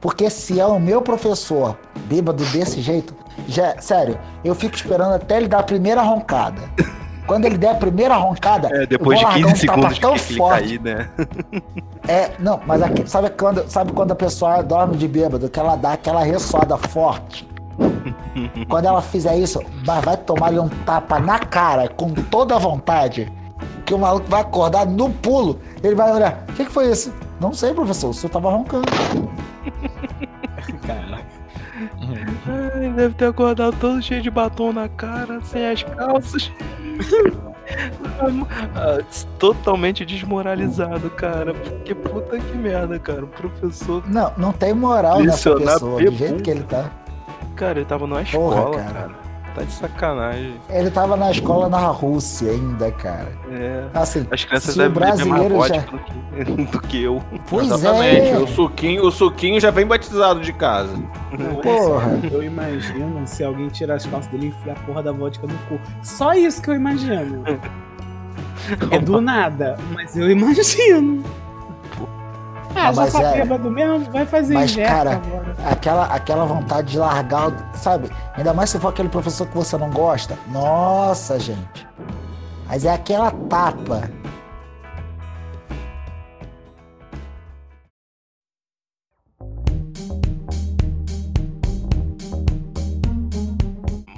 Porque 0.00 0.28
se 0.28 0.58
é 0.58 0.66
o 0.66 0.80
meu 0.80 1.00
professor 1.00 1.78
bêbado 2.06 2.44
desse 2.46 2.80
jeito, 2.80 3.14
já, 3.46 3.80
sério, 3.80 4.18
eu 4.44 4.54
fico 4.54 4.74
esperando 4.74 5.14
até 5.14 5.36
ele 5.36 5.46
dar 5.48 5.60
a 5.60 5.62
primeira 5.62 6.02
roncada. 6.02 6.60
Quando 7.24 7.44
ele 7.44 7.56
der 7.56 7.70
a 7.70 7.74
primeira 7.76 8.16
roncada, 8.16 8.68
É, 8.72 8.84
depois 8.84 9.20
eu 9.22 9.28
de 9.30 9.42
vou 9.42 9.42
largar 9.42 9.52
15 9.52 9.54
um 9.54 9.56
segundos 9.56 9.98
tão 10.00 10.14
que 10.14 10.20
ele 10.32 10.36
forte. 10.38 10.60
cair, 10.60 10.80
né? 10.80 11.10
É, 12.08 12.32
não, 12.40 12.60
mas 12.66 12.82
aqui, 12.82 13.08
sabe, 13.08 13.30
quando, 13.30 13.70
sabe 13.70 13.92
quando 13.92 14.10
a 14.10 14.16
pessoa 14.16 14.60
dorme 14.60 14.96
de 14.96 15.06
bêbado, 15.06 15.48
que 15.48 15.60
ela 15.60 15.76
dá 15.76 15.92
aquela 15.92 16.24
ressoada 16.24 16.76
forte? 16.76 17.48
quando 18.68 18.86
ela 18.86 19.02
fizer 19.02 19.36
isso, 19.36 19.60
vai 19.84 20.16
tomar 20.16 20.48
ali 20.48 20.58
um 20.58 20.68
tapa 20.68 21.18
na 21.18 21.38
cara, 21.38 21.88
com 21.88 22.12
toda 22.12 22.56
a 22.56 22.58
vontade, 22.58 23.30
que 23.84 23.94
o 23.94 23.98
maluco 23.98 24.26
vai 24.28 24.40
acordar 24.40 24.86
no 24.86 25.10
pulo, 25.10 25.58
ele 25.82 25.94
vai 25.94 26.12
olhar, 26.12 26.44
o 26.48 26.52
que, 26.52 26.64
que 26.64 26.72
foi 26.72 26.90
isso? 26.90 27.12
Não 27.40 27.52
sei, 27.52 27.74
professor, 27.74 28.10
o 28.10 28.14
senhor 28.14 28.30
tava 28.30 28.50
roncando. 28.50 28.86
Caraca. 30.86 31.42
Ai, 32.74 32.92
deve 32.92 33.14
ter 33.14 33.26
acordado 33.26 33.76
todo 33.78 34.00
cheio 34.00 34.22
de 34.22 34.30
batom 34.30 34.72
na 34.72 34.88
cara, 34.88 35.40
sem 35.42 35.68
as 35.68 35.82
calças. 35.82 36.50
Ah, 38.74 38.98
Totalmente 39.38 40.04
desmoralizado, 40.04 41.08
cara. 41.10 41.54
Porque 41.54 41.94
puta 41.94 42.38
que 42.38 42.56
merda, 42.56 42.98
cara. 42.98 43.24
O 43.24 43.28
professor. 43.28 44.02
Não, 44.06 44.32
não 44.36 44.52
tem 44.52 44.74
moral 44.74 45.22
nessa 45.22 45.54
pessoa, 45.54 46.02
do 46.02 46.12
jeito 46.12 46.42
que 46.42 46.50
ele 46.50 46.64
tá. 46.64 46.90
Cara, 47.56 47.78
ele 47.78 47.86
tava 47.86 48.06
numa 48.06 48.22
Porra, 48.24 48.56
escola, 48.60 48.76
cara. 48.78 48.92
cara. 48.92 49.32
Tá 49.54 49.62
de 49.64 49.72
sacanagem. 49.72 50.54
Ele 50.70 50.90
tava 50.90 51.14
na 51.14 51.30
escola 51.30 51.68
na 51.68 51.86
Rússia 51.88 52.52
ainda, 52.52 52.90
cara. 52.92 53.30
É. 53.50 53.84
Assim, 53.92 54.26
As 54.30 54.42
crianças 54.46 54.74
devem 54.74 54.92
beber 54.94 55.06
mais 55.08 55.22
brasileiro 55.26 55.68
já... 55.68 55.76
do 55.82 55.98
que, 55.98 56.44
do 56.72 56.80
que 56.80 57.02
eu. 57.02 57.22
Pois 57.50 57.66
Exatamente. 57.70 58.28
é, 58.28 58.38
O, 58.38 58.46
suquinho, 58.46 59.04
o 59.04 59.10
suquinho 59.10 59.60
já 59.60 59.70
vem 59.70 59.84
batizado 59.86 60.40
de 60.40 60.54
casa. 60.54 60.94
Não, 61.38 61.56
Porra. 61.56 62.18
eu 62.32 62.42
imagino 62.42 63.26
se 63.26 63.44
alguém 63.44 63.68
tirar 63.68 63.96
as 63.96 64.06
calças 64.06 64.30
dele 64.32 64.46
e 64.46 64.48
enfiar 64.48 64.72
a 64.74 64.80
porra 64.86 65.02
da 65.02 65.12
vodka 65.12 65.46
no 65.46 65.58
cu. 65.68 65.78
Só 66.02 66.32
isso 66.32 66.62
que 66.62 66.70
eu 66.70 66.74
imagino. 66.74 67.44
É 68.92 68.98
do 69.00 69.20
nada, 69.20 69.76
mas 69.92 70.16
eu 70.16 70.30
imagino. 70.30 71.24
Ah, 72.88 72.92
já 72.92 73.02
mas 73.02 73.12
tá 73.12 73.22
é- 73.22 73.32
bêbado 73.42 73.70
mesmo? 73.70 74.10
Vai 74.10 74.26
fazer 74.26 74.54
Mas, 74.54 74.74
cara, 74.76 75.12
agora. 75.14 75.56
Aquela, 75.70 76.04
aquela 76.06 76.44
vontade 76.44 76.92
de 76.92 76.98
largar, 76.98 77.48
o- 77.48 77.76
sabe? 77.76 78.10
Ainda 78.36 78.52
mais 78.52 78.70
se 78.70 78.78
for 78.78 78.88
aquele 78.88 79.08
professor 79.08 79.46
que 79.46 79.54
você 79.54 79.76
não 79.76 79.90
gosta. 79.90 80.36
Nossa, 80.50 81.38
gente. 81.38 81.86
Mas 82.66 82.84
é 82.84 82.90
aquela 82.92 83.30
tapa. 83.30 84.02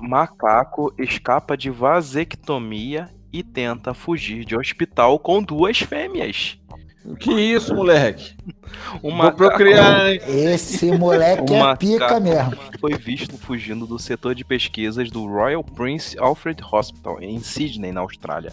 Macaco 0.01 0.93
escapa 0.99 1.57
de 1.57 1.71
vasectomia 1.71 3.09
e 3.33 3.43
tenta 3.43 3.95
fugir 3.95 4.45
de 4.45 4.57
hospital 4.57 5.19
com 5.19 5.43
duas 5.43 5.79
fêmeas. 5.81 6.59
Que 7.21 7.33
isso, 7.33 7.75
moleque? 7.75 8.35
O 9.03 9.15
Vou 9.15 9.33
procriar, 9.33 10.09
hein? 10.11 10.21
Esse 10.27 10.91
moleque 10.91 11.53
O 11.53 11.57
é 11.57 11.77
pica 11.77 12.19
mesmo. 12.19 12.57
foi 12.81 12.95
visto 12.95 13.37
fugindo 13.37 13.87
do 13.87 13.99
setor 13.99 14.35
de 14.35 14.43
pesquisas 14.43 15.11
do 15.11 15.27
Royal 15.27 15.63
Prince 15.63 16.19
Alfred 16.19 16.63
Hospital, 16.73 17.21
em 17.21 17.39
Sydney, 17.41 17.93
na 17.93 18.01
Austrália, 18.01 18.53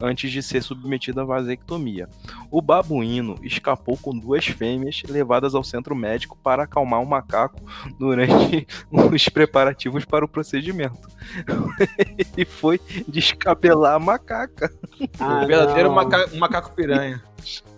antes 0.00 0.32
de 0.32 0.42
ser 0.42 0.62
submetido 0.62 1.20
à 1.20 1.24
vasectomia. 1.24 2.08
O 2.50 2.62
babuíno 2.62 3.36
escapou 3.42 3.98
com 3.98 4.18
duas 4.18 4.46
fêmeas 4.46 5.02
levadas 5.08 5.54
ao 5.54 5.62
centro 5.62 5.94
médico 5.94 6.38
para 6.42 6.62
acalmar 6.62 7.02
o 7.02 7.06
macaco 7.06 7.60
durante 7.98 8.66
os 8.90 9.28
preparativos 9.28 10.06
para 10.06 10.24
o 10.24 10.28
procedimento. 10.28 11.06
Ele 12.34 12.46
foi 12.48 12.80
descabelar 13.06 13.94
a 13.96 13.98
macaca. 13.98 14.72
Ah, 15.18 15.42
O 15.44 15.46
verdadeiro 15.46 15.92
maca- 15.92 16.30
macaco 16.38 16.72
piranha. 16.72 17.22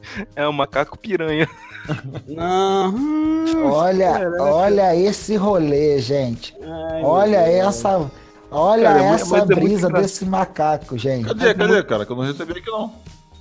É 0.36 0.48
um 0.48 0.52
macaco 0.52 0.98
piranha. 0.98 1.48
Não. 2.28 2.94
Olha, 3.72 4.30
olha 4.40 4.94
esse 4.96 5.36
rolê, 5.36 5.98
gente. 6.00 6.54
Ai, 6.62 7.02
Olha 7.02 7.36
essa. 7.38 8.10
Olha 8.50 8.84
Cara, 8.84 9.02
é 9.02 9.06
essa 9.14 9.38
é 9.38 9.44
brisa 9.46 9.88
engra- 9.88 10.02
desse 10.02 10.24
macaco, 10.26 10.98
gente. 10.98 11.26
Cadê, 11.26 11.54
cadê, 11.54 11.82
cara? 11.82 12.04
Que 12.04 12.12
eu 12.12 12.16
não 12.16 12.24
recebi 12.24 12.52
aqui, 12.52 12.70
não. 12.70 12.92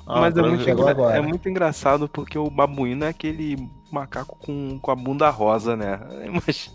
Ah, 0.07 0.21
Mas 0.21 0.35
é 0.37 0.41
muito, 0.41 0.63
chegou 0.63 0.81
engra- 0.83 0.91
agora. 0.91 1.17
é 1.17 1.21
muito 1.21 1.47
engraçado 1.49 2.07
porque 2.07 2.37
o 2.37 2.49
babuíno 2.49 3.05
é 3.05 3.09
aquele 3.09 3.69
macaco 3.91 4.37
com, 4.39 4.79
com 4.79 4.91
a 4.91 4.95
bunda 4.95 5.29
rosa, 5.29 5.75
né? 5.75 5.99
Mas. 6.45 6.71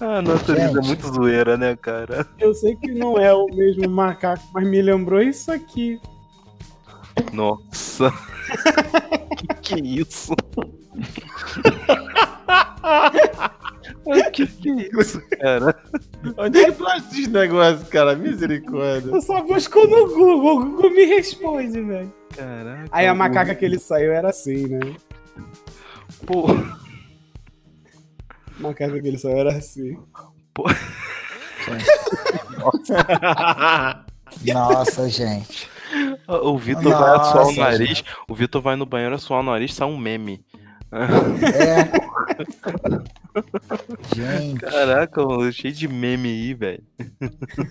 A 0.00 0.22
natureza 0.22 0.78
é 0.78 0.82
muito 0.82 1.06
zoeira, 1.12 1.56
né, 1.56 1.74
cara? 1.76 2.26
Eu 2.38 2.54
sei 2.54 2.76
que 2.76 2.92
não 2.92 3.18
é 3.18 3.32
o 3.32 3.46
mesmo 3.46 3.88
macaco, 3.88 4.42
mas 4.52 4.66
me 4.66 4.80
lembrou 4.80 5.20
isso 5.20 5.50
aqui. 5.52 6.00
Nossa. 7.36 8.10
que 9.36 9.46
que 9.60 9.74
é 9.74 9.78
isso? 9.78 10.34
que 14.32 14.46
que 14.46 14.70
é 14.70 14.88
isso, 15.00 15.20
cara? 15.38 15.76
Onde 16.38 16.58
é 16.60 16.64
que 16.66 16.72
tu 16.72 16.86
acha 16.86 17.06
esses 17.08 17.28
negócios, 17.28 17.86
cara? 17.90 18.16
Misericórdia. 18.16 19.10
Eu 19.10 19.20
só 19.20 19.42
busco 19.42 19.86
no 19.86 20.06
Google, 20.08 20.56
o 20.56 20.64
Google 20.70 20.90
me 20.92 21.04
responde, 21.04 21.78
velho. 21.82 22.12
Caraca. 22.34 22.88
Aí 22.90 23.06
a 23.06 23.14
macaca 23.14 23.54
que 23.54 23.64
ele 23.66 23.78
saiu 23.78 24.12
era 24.12 24.30
assim, 24.30 24.66
né? 24.66 24.96
Pô, 26.24 26.46
A 26.48 26.78
macaca 28.58 28.98
que 28.98 29.08
ele 29.08 29.18
saiu 29.18 29.36
era 29.36 29.54
assim. 29.54 29.98
Nossa, 34.52 35.08
gente. 35.10 35.75
O 36.28 36.58
Vitor 36.58 36.82
vai 36.92 37.16
assoar 37.16 37.46
o 37.48 37.52
nariz. 37.52 38.04
O 38.28 38.34
Vitor 38.34 38.60
vai 38.62 38.76
no 38.76 38.86
banheiro 38.86 39.14
assoar 39.14 39.40
o 39.40 39.44
nariz, 39.44 39.74
sai 39.74 39.86
um 39.88 39.96
meme. 39.98 40.44
É. 40.92 42.06
Gente. 44.14 44.60
Caraca, 44.60 45.24
mano, 45.24 45.52
cheio 45.52 45.74
de 45.74 45.88
meme 45.88 46.28
aí, 46.28 46.54
velho. 46.54 46.82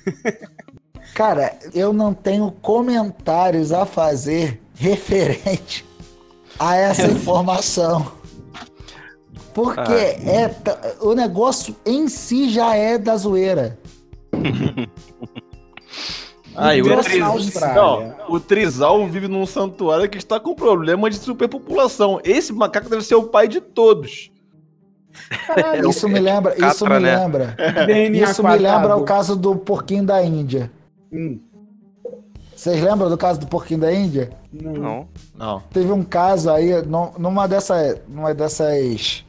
Cara, 1.13 1.58
eu 1.74 1.94
não 1.94 2.13
tenho 2.13 2.52
comentários 2.52 3.72
a 3.72 3.86
fazer 3.86 4.62
referente 4.76 5.86
a 6.60 6.76
essa 6.76 7.08
informação. 7.12 8.12
Porque 9.54 9.91
Ah. 9.91 10.30
é 10.30 10.56
o 11.00 11.13
negócio 11.13 11.76
em 11.86 12.08
si 12.10 12.50
já 12.50 12.76
é 12.76 12.98
da 12.98 13.15
zoeira. 13.15 13.78
Aí, 16.58 16.82
o, 16.82 17.02
Tris... 17.04 17.20
na 17.20 17.26
Austrália. 17.28 17.76
Não, 17.82 18.15
o 18.30 18.39
Trizal 18.39 19.06
vive 19.08 19.28
num 19.28 19.46
santuário 19.46 20.10
que 20.10 20.18
está 20.18 20.39
com 20.39 20.54
problema 20.56 21.10
de 21.10 21.18
superpopulação. 21.18 22.20
Esse 22.24 22.54
macaco 22.54 22.89
deve 22.89 23.04
ser 23.04 23.15
o 23.15 23.24
pai 23.24 23.48
de 23.48 23.60
todos. 23.62 24.32
Caralho, 25.48 25.89
Isso 25.89 26.10
me 26.10 26.20
lembra, 26.20 26.54
isso 26.54 26.84
Catra, 26.86 27.00
me 27.00 27.06
né? 27.06 27.18
lembra. 27.18 27.56
Isso 28.30 28.44
me 28.44 28.58
lembra 28.58 28.96
o 28.98 29.04
caso 29.04 29.36
do 29.36 29.56
porquinho 29.56 30.04
da 30.04 30.22
Índia. 30.24 30.70
Hum, 31.12 31.39
Vocês 32.56 32.82
lembram 32.84 33.10
do 33.10 33.18
caso 33.18 33.39
do 33.39 33.48
porquinho 33.48 33.80
da 33.80 33.94
Índia? 33.94 34.32
não. 34.52 35.08
Não. 35.38 35.62
Teve 35.72 35.91
um 35.91 36.04
caso 36.04 36.50
aí, 36.50 36.82
num- 36.86 37.12
numa 37.18 37.48
dessas. 37.48 37.98
Numa 38.08 38.34
dessas. 38.34 39.24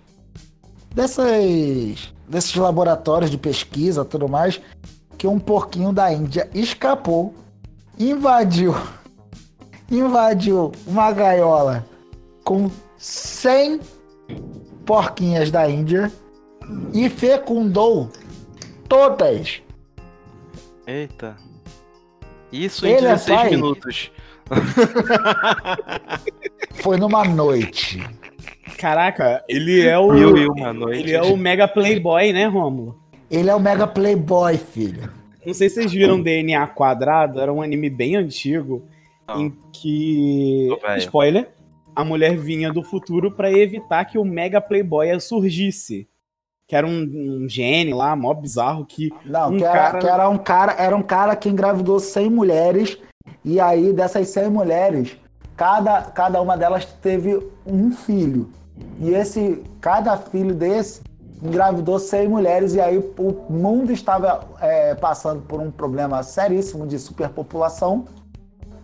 Dessas. 0.95 2.13
Desses 2.29 2.55
laboratórios 2.57 3.31
de 3.31 3.39
pesquisa 3.39 4.03
e 4.03 4.05
tudo 4.05 4.29
mais, 4.29 4.61
que 5.17 5.27
um 5.27 5.39
porquinho 5.39 5.93
da 5.93 6.13
Índia 6.13 6.49
escapou, 6.55 7.35
invadiu. 7.99 8.75
Invadiu 9.91 10.73
uma 10.87 11.11
gaiola 11.13 11.87
com 12.45 12.71
100 12.99 13.81
porquinhas 14.85 15.51
da 15.51 15.69
Índia 15.69 16.13
e 16.93 17.09
fecundou 17.09 18.11
todas. 18.89 19.63
Eita. 20.87 21.37
Isso 22.53 22.87
em 22.87 22.91
Ele 22.91 23.07
é 23.07 23.15
16 23.15 23.39
pai? 23.39 23.51
minutos. 23.51 24.11
Foi 26.75 26.97
numa 26.97 27.25
noite. 27.25 28.05
Caraca, 28.79 29.43
ele 29.49 29.85
é 29.85 29.99
o. 29.99 30.13
Mil 30.13 30.37
e 30.37 30.47
uma 30.47 30.73
noite. 30.73 31.01
Ele 31.01 31.13
é 31.13 31.23
o 31.23 31.37
mega 31.37 31.67
playboy, 31.67 32.33
né, 32.33 32.47
Rômulo? 32.47 33.01
Ele 33.31 33.51
é 33.51 33.55
o 33.55 33.61
mega 33.61 33.87
playboy, 33.87 34.57
filho. 34.57 35.11
Não 35.45 35.55
sei 35.55 35.69
se 35.69 35.77
vocês 35.77 35.93
viram 35.93 36.21
DNA 36.23 36.67
Quadrado, 36.69 37.41
era 37.41 37.53
um 37.53 37.63
anime 37.63 37.89
bem 37.89 38.17
antigo, 38.17 38.85
Não. 39.29 39.41
em 39.43 39.57
que. 39.73 40.69
Velho. 40.83 40.99
Spoiler. 40.99 41.49
A 41.95 42.05
mulher 42.05 42.37
vinha 42.37 42.71
do 42.73 42.83
futuro 42.83 43.31
pra 43.33 43.51
evitar 43.51 44.05
que 44.05 44.19
o 44.19 44.25
mega 44.25 44.61
playboy 44.61 45.19
surgisse. 45.21 46.07
Que 46.69 46.75
era 46.77 46.87
um, 46.87 47.45
um 47.45 47.49
gênio 47.49 47.97
lá, 47.97 48.15
mó 48.17 48.35
bizarro, 48.35 48.85
que. 48.85 49.11
Não, 49.25 49.51
Um 49.53 49.59
que, 49.59 49.65
era, 49.65 49.73
cara- 49.73 49.99
que 50.01 50.07
era 50.07 50.29
um 50.29 50.37
cara, 50.39 50.73
era 50.79 50.97
um 50.97 51.03
cara 51.03 51.37
que 51.37 51.49
engravidou 51.49 51.99
100 52.01 52.29
mulheres 52.29 52.99
e 53.45 53.59
aí 53.61 53.93
dessas 53.93 54.29
100 54.29 54.51
mulheres, 54.51 55.17
cada, 55.57 56.03
cada 56.03 56.41
uma 56.43 56.57
delas 56.57 56.85
teve 56.85 57.39
um 57.65 57.93
filho. 57.93 58.51
E 59.01 59.11
esse 59.11 59.63
cada 59.81 60.17
filho 60.19 60.55
desse 60.55 61.01
engravidou 61.43 61.99
100 61.99 62.29
mulheres 62.29 62.75
e 62.75 62.81
aí 62.81 62.99
o 62.99 63.53
mundo 63.53 63.93
estava 63.93 64.47
é, 64.61 64.95
passando 64.95 65.43
por 65.43 65.61
um 65.61 65.71
problema 65.71 66.23
seríssimo 66.23 66.87
de 66.87 66.99
superpopulação 66.99 68.07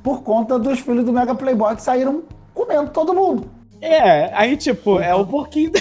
por 0.03 0.23
conta 0.23 0.59
dos 0.59 0.81
filhos 0.81 1.05
do 1.05 1.13
Mega 1.13 1.35
Playboy 1.35 1.77
que 1.77 1.83
saíram 1.83 2.23
comendo 2.53 2.91
todo 2.91 3.15
mundo. 3.15 3.51
É, 3.81 4.33
aí, 4.35 4.57
tipo, 4.57 5.01
é 5.01 5.15
o 5.15 5.27
porquinho 5.27 5.73
da 5.73 5.81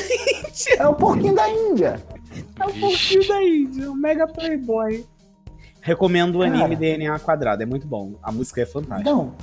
É 0.77 0.87
o 0.87 0.95
porquinho 0.95 1.35
da 1.35 1.49
Índia. 1.49 2.01
É 2.59 2.65
o 2.65 2.73
porquinho 2.79 3.27
da 3.27 3.43
Índia, 3.43 3.91
o 3.91 3.95
mega 3.95 4.27
playboy. 4.27 5.05
Recomendo 5.81 6.35
o 6.37 6.41
anime 6.43 6.59
Cara. 6.59 6.75
DNA 6.75 7.19
Quadrado, 7.19 7.63
é 7.63 7.65
muito 7.65 7.87
bom. 7.87 8.13
A 8.21 8.31
música 8.31 8.61
é 8.61 8.65
fantástica. 8.65 9.09
Não. 9.09 9.33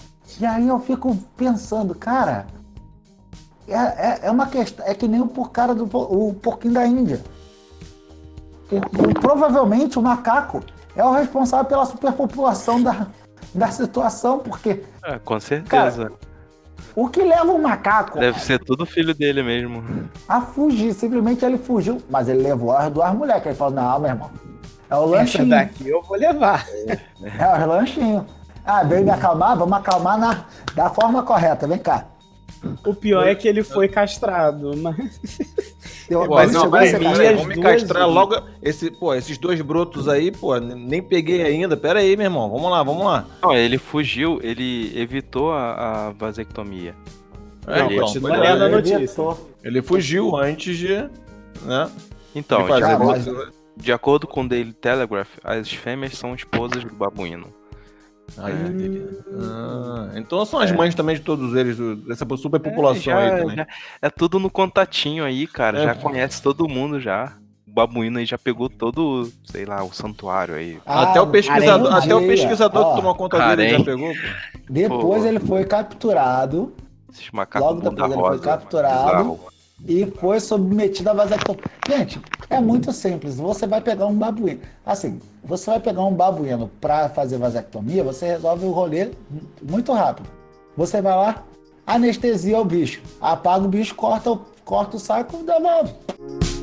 E 0.41 0.47
aí 0.47 0.69
eu 0.69 0.79
fico 0.79 1.17
pensando, 1.37 1.95
cara, 1.95 2.47
é, 3.69 3.77
é, 3.77 4.21
é 4.25 4.31
uma 4.31 4.47
questão, 4.47 4.85
é 4.87 4.95
que 4.95 5.07
nem 5.09 5.21
o 5.21 5.29
cara 5.49 5.75
do 5.75 5.85
o 5.93 6.35
porquinho 6.35 6.75
da 6.75 6.87
Índia. 6.87 7.21
O- 8.71 8.77
o- 9.11 9.15
provavelmente 9.21 9.99
o 9.99 10.03
macaco 10.03 10.63
é 10.95 11.03
o 11.05 11.13
responsável 11.13 11.65
pela 11.67 11.87
superpopulação 11.87 12.83
da, 12.83 13.07
da 13.55 13.71
situação, 13.71 14.39
porque 14.41 14.83
É, 15.05 15.19
com 15.19 15.39
certeza. 15.41 16.13
o 16.95 17.09
que 17.09 17.23
leva 17.23 17.51
o 17.53 17.63
macaco 17.63 18.19
Deve 18.19 18.39
ser 18.41 18.59
tudo 18.63 18.85
filho 18.85 19.15
dele 19.15 19.43
mesmo. 19.43 19.83
a 20.29 20.41
fugir, 20.41 20.93
simplesmente 20.93 21.45
ele 21.45 21.57
fugiu, 21.59 22.03
mas 22.11 22.29
ele 22.29 22.43
levou 22.43 22.73
as 22.77 22.91
duas 22.93 23.15
mulheres, 23.15 23.43
que 23.43 23.49
ele 23.49 23.57
falou, 23.57 23.75
não, 23.75 23.99
meu 24.01 24.11
irmão, 24.11 24.31
é 24.91 24.97
o 24.97 25.05
Essa 25.05 25.17
lanchinho. 25.17 25.49
daqui 25.51 25.89
eu 25.89 26.03
vou 26.03 26.17
levar. 26.19 26.67
É, 27.23 27.59
os 27.61 27.67
lanchinhos. 27.67 28.25
Ah, 28.65 28.83
veio 28.83 29.03
me 29.03 29.11
acalmar? 29.11 29.57
Vamos 29.57 29.79
acalmar 29.79 30.19
na, 30.19 30.45
da 30.75 30.91
forma 30.91 31.23
correta. 31.23 31.67
Vem 31.67 31.79
cá. 31.79 32.05
O 32.85 32.95
pior 32.95 33.27
é 33.27 33.35
que 33.35 33.47
ele 33.47 33.63
foi 33.63 33.89
castrado, 33.89 34.77
mas. 34.77 34.97
Eu, 36.11 36.27
Pô, 36.27 36.37
mas 36.37 36.53
não, 36.53 36.63
chegou 36.63 36.77
a 36.77 36.81
vai 36.81 36.89
ser 36.89 36.99
vir 36.99 37.05
castrado. 37.05 37.17
Peraí, 37.19 37.29
as 37.29 37.41
vamos 37.41 37.49
me 37.49 37.55
duas 37.63 37.73
castrar 37.83 38.01
vezes. 38.03 38.15
logo. 38.15 38.43
Esse, 38.63 38.91
pô, 38.91 39.15
esses 39.15 39.39
dois 39.39 39.61
brotos 39.61 40.09
aí, 40.09 40.33
pô, 40.33 40.59
nem 40.59 41.03
peguei 41.03 41.43
ainda. 41.43 41.77
Pera 41.77 41.99
aí, 42.01 42.17
meu 42.17 42.25
irmão. 42.27 42.49
Vamos 42.51 42.71
lá, 42.71 42.83
vamos 42.83 43.05
lá. 43.05 43.27
Não, 43.43 43.55
ele 43.55 43.77
fugiu, 43.79 44.41
ele 44.43 44.93
evitou 44.99 45.53
a, 45.53 46.07
a 46.07 46.11
vasectomia. 46.13 46.95
É, 47.67 47.81
Não, 47.81 47.91
então, 47.93 48.07
continua 48.07 48.35
é, 48.37 48.39
lendo 48.41 48.63
a 48.63 48.67
Ele 48.67 48.75
notícia. 48.77 49.37
Ele 49.63 49.83
fugiu 49.83 50.37
antes 50.37 50.77
de. 50.79 50.89
Né? 51.63 51.91
Então, 52.35 52.63
de 52.65 52.69
mas- 52.69 53.27
de 53.77 53.93
acordo 53.93 54.27
com 54.27 54.43
o 54.43 54.49
Daily 54.49 54.73
Telegraph, 54.73 55.37
as 55.45 55.71
fêmeas 55.71 56.17
são 56.17 56.35
esposas 56.35 56.83
do 56.83 56.95
babuíno. 56.95 57.47
Ah, 58.37 58.51
entendi. 58.51 59.03
Ah, 60.15 60.19
então 60.19 60.45
são 60.45 60.61
as 60.61 60.71
mães 60.73 60.95
também 60.95 61.17
de 61.17 61.23
todos 61.23 61.55
eles, 61.55 61.77
dessa 62.07 62.27
superpopulação 62.37 63.13
É, 63.13 63.17
aí 63.25 63.31
já- 63.31 63.39
também. 63.39 63.57
já- 63.57 63.67
é 64.03 64.11
tudo 64.11 64.39
no 64.39 64.51
contatinho 64.51 65.25
aí, 65.25 65.47
cara. 65.47 65.79
É. 65.81 65.85
Já 65.85 65.95
conhece 65.95 66.43
todo 66.43 66.69
mundo 66.69 67.01
já. 67.01 67.33
O 67.67 67.71
babuíno 67.71 68.19
aí 68.19 68.25
já 68.27 68.39
pegou 68.39 68.69
todo, 68.69 69.31
sei 69.45 69.65
lá, 69.65 69.85
o 69.85 69.93
santuário 69.93 70.55
aí. 70.55 70.79
até 70.87 71.21
o 71.21 71.25
Ah, 71.25 71.27
pesquisador, 71.27 71.95
até 71.95 72.15
o 72.15 72.21
pesquisador 72.27 72.83
Ó, 72.87 72.91
que 72.91 72.97
tomou 72.97 73.15
conta 73.15 73.39
dele 73.39 73.51
harém. 73.69 73.79
já 73.79 73.85
pegou, 73.85 74.09
pô. 74.13 74.59
Depois 74.71 75.23
Pô. 75.23 75.29
ele 75.29 75.41
foi 75.41 75.65
capturado 75.65 76.73
Esses 77.13 77.31
macacos 77.31 77.69
Logo 77.69 77.81
depois 77.81 77.99
ele 78.11 78.15
foi 78.15 78.23
rosa, 78.31 78.43
capturado. 78.43 79.07
bizarro. 79.07 79.41
E 79.87 80.07
foi 80.07 80.41
submetido 80.41 81.11
a 81.11 81.13
vasectomia. 81.13 81.63
Gente, 81.89 82.21
é 82.51 82.61
muito 82.61 82.93
simples. 82.93 83.37
Você 83.37 83.67
vai 83.67 83.81
pegar 83.81 84.07
um 84.07 84.15
babuíno. 84.15 84.61
Assim, 84.85 85.21
você 85.45 85.71
vai 85.71 85.81
pegar 85.81 86.05
um 86.05 86.15
babuíno 86.15 86.71
para 86.81 87.09
fazer 87.09 87.39
vasectomia, 87.39 88.03
você 88.05 88.27
resolve 88.27 88.67
o 88.67 88.71
rolê 88.71 89.11
muito 89.63 89.93
rápido. 89.93 90.29
Você 90.77 91.01
vai 91.01 91.15
lá, 91.17 91.45
anestesia 91.87 92.61
o 92.61 92.65
bicho, 92.65 93.01
apaga 93.21 93.65
o 93.65 93.69
bicho, 93.69 93.95
corta, 93.95 94.33
o- 94.33 94.41
corta 94.65 94.97
o 94.97 95.01
saco 95.01 95.39
e 95.41 95.45
devolve. 95.45 96.58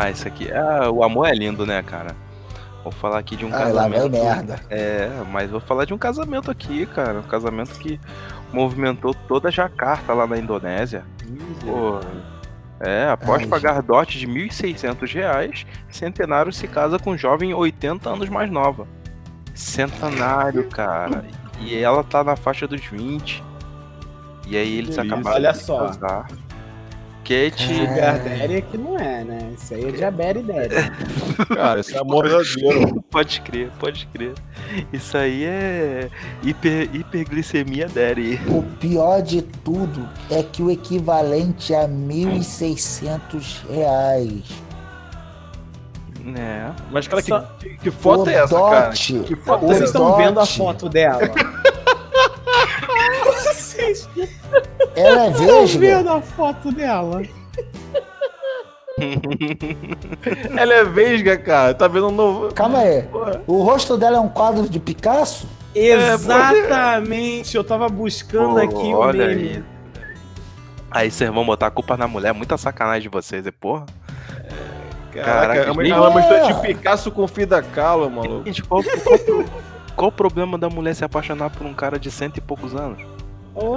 Ah, 0.00 0.10
isso 0.10 0.26
aqui. 0.28 0.50
Ah, 0.52 0.90
o 0.90 1.02
amor 1.02 1.26
é 1.28 1.32
lindo, 1.34 1.66
né, 1.66 1.82
cara? 1.82 2.14
Vou 2.82 2.92
falar 2.92 3.18
aqui 3.18 3.36
de 3.36 3.44
um 3.44 3.48
Ah, 3.48 3.58
lá 3.58 3.64
casamento. 3.88 4.10
merda. 4.10 4.60
É, 4.70 5.10
mas 5.30 5.50
vou 5.50 5.60
falar 5.60 5.84
de 5.84 5.92
um 5.92 5.98
casamento 5.98 6.50
aqui, 6.50 6.86
cara. 6.86 7.18
Um 7.18 7.22
casamento 7.22 7.78
que 7.78 8.00
movimentou 8.52 9.12
toda 9.26 9.48
a 9.48 9.50
Jacarta 9.50 10.12
lá 10.14 10.26
na 10.26 10.38
Indonésia. 10.38 11.04
Pô, 11.64 11.98
é, 12.80 13.08
após 13.10 13.42
Ai, 13.42 13.48
pagar 13.48 13.82
dote 13.82 14.18
de 14.18 14.26
1.600 14.26 15.12
reais, 15.12 15.66
Centenário 15.90 16.52
se 16.52 16.68
casa 16.68 16.98
com 16.98 17.10
um 17.10 17.18
jovem 17.18 17.52
80 17.52 18.08
anos 18.08 18.28
mais 18.28 18.48
nova. 18.50 18.86
Centenário, 19.54 20.68
cara. 20.70 21.24
E 21.60 21.76
ela 21.76 22.04
tá 22.04 22.22
na 22.22 22.36
faixa 22.36 22.66
dos 22.68 22.80
20. 22.86 23.42
E 24.46 24.56
aí 24.56 24.78
eles 24.78 24.96
acabaram 24.98 25.36
olha 25.36 25.52
de 25.52 25.58
só. 25.58 25.86
casar. 25.88 26.28
Kate, 27.28 27.62
Sugar 27.62 28.18
Daddy 28.20 28.54
é 28.54 28.60
que 28.62 28.78
não 28.78 28.98
é, 28.98 29.22
né? 29.22 29.52
Isso 29.54 29.74
aí 29.74 29.84
é 29.84 29.90
Diabetes 29.92 30.46
Daddy. 30.46 30.74
Cara, 31.54 31.80
esse 31.80 31.94
é 31.94 31.98
amor 31.98 32.26
verdadeiro. 32.26 33.04
pode 33.12 33.42
crer, 33.42 33.70
pode 33.78 34.06
crer. 34.06 34.32
Isso 34.90 35.14
aí 35.14 35.44
é 35.44 36.08
hiper, 36.42 36.88
hiperglicemia 36.94 37.86
daddy. 37.86 38.40
O 38.48 38.62
pior 38.62 39.20
de 39.20 39.42
tudo 39.42 40.08
é 40.30 40.42
que 40.42 40.62
o 40.62 40.70
equivalente 40.70 41.74
a 41.74 41.86
1.600 41.86 43.68
reais. 43.68 44.44
Né? 46.24 46.74
Mas, 46.90 47.06
cara, 47.08 47.20
que, 47.20 47.28
Só- 47.28 47.40
que, 47.58 47.76
que 47.76 47.90
foto 47.90 48.22
O 48.24 48.30
é 48.30 48.34
essa, 48.34 48.54
cara? 48.54 48.86
dote. 48.88 49.20
Que 49.20 49.36
foto 49.36 49.64
é 49.66 49.68
Vocês 49.68 49.90
estão 49.90 50.16
vendo 50.16 50.40
a 50.40 50.46
foto 50.46 50.88
dela? 50.88 51.20
Vocês 53.24 54.08
Ela 54.98 55.26
é 55.26 55.30
vesga. 55.30 55.78
vendo 55.78 56.10
a 56.10 56.20
foto 56.20 56.72
dela? 56.72 57.22
Ela 60.56 60.74
é 60.74 60.84
vesga, 60.84 61.38
cara. 61.38 61.74
Tá 61.74 61.86
vendo 61.88 62.08
um 62.08 62.12
novo. 62.12 62.52
Calma 62.54 62.78
aí. 62.80 63.02
Porra. 63.02 63.42
O 63.46 63.62
rosto 63.62 63.96
dela 63.96 64.16
é 64.16 64.20
um 64.20 64.28
quadro 64.28 64.68
de 64.68 64.80
Picasso? 64.80 65.46
Exatamente! 65.74 67.56
Eu 67.56 67.62
tava 67.62 67.88
buscando 67.88 68.54
Pô, 68.54 68.58
aqui 68.58 68.74
o 68.94 68.96
olha 68.98 69.26
meme. 69.28 69.48
aí. 69.48 69.64
Aí 70.90 71.10
vocês 71.10 71.30
vão 71.30 71.44
botar 71.44 71.66
a 71.66 71.70
culpa 71.70 71.96
na 71.96 72.08
mulher, 72.08 72.32
muita 72.32 72.56
sacanagem 72.56 73.02
de 73.02 73.08
vocês, 73.08 73.46
é 73.46 73.50
porra. 73.50 73.84
Caraca, 75.12 75.40
Caraca, 75.40 75.60
é 75.60 75.70
uma, 75.70 75.84
gente. 75.84 75.94
é 75.94 76.14
mistura 76.14 76.54
de 76.54 76.60
Picasso 76.66 77.10
com 77.10 77.28
Frida 77.28 77.62
Kahlo, 77.62 78.10
maluco. 78.10 78.46
Gente, 78.46 78.62
qual, 78.62 78.82
qual, 78.82 79.44
qual 79.94 80.08
o 80.08 80.12
problema 80.12 80.56
da 80.56 80.68
mulher 80.68 80.94
se 80.94 81.04
apaixonar 81.04 81.50
por 81.50 81.66
um 81.66 81.74
cara 81.74 81.98
de 81.98 82.10
cento 82.10 82.38
e 82.38 82.40
poucos 82.40 82.74
anos? 82.74 82.98
Oh, 83.60 83.76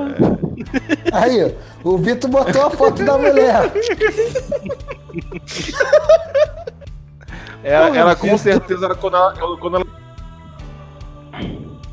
Aí, 1.11 1.55
o 1.83 1.97
Vitor 1.97 2.29
botou 2.29 2.65
a 2.65 2.69
foto 2.69 3.03
da 3.03 3.17
mulher. 3.17 3.71
Ela, 7.63 7.87
Porra, 7.87 7.99
ela 7.99 8.15
com 8.15 8.37
certeza, 8.37 8.85
era 8.85 8.95
quando 8.95 9.15
ela, 9.17 9.57
quando 9.57 9.75
ela 9.77 9.85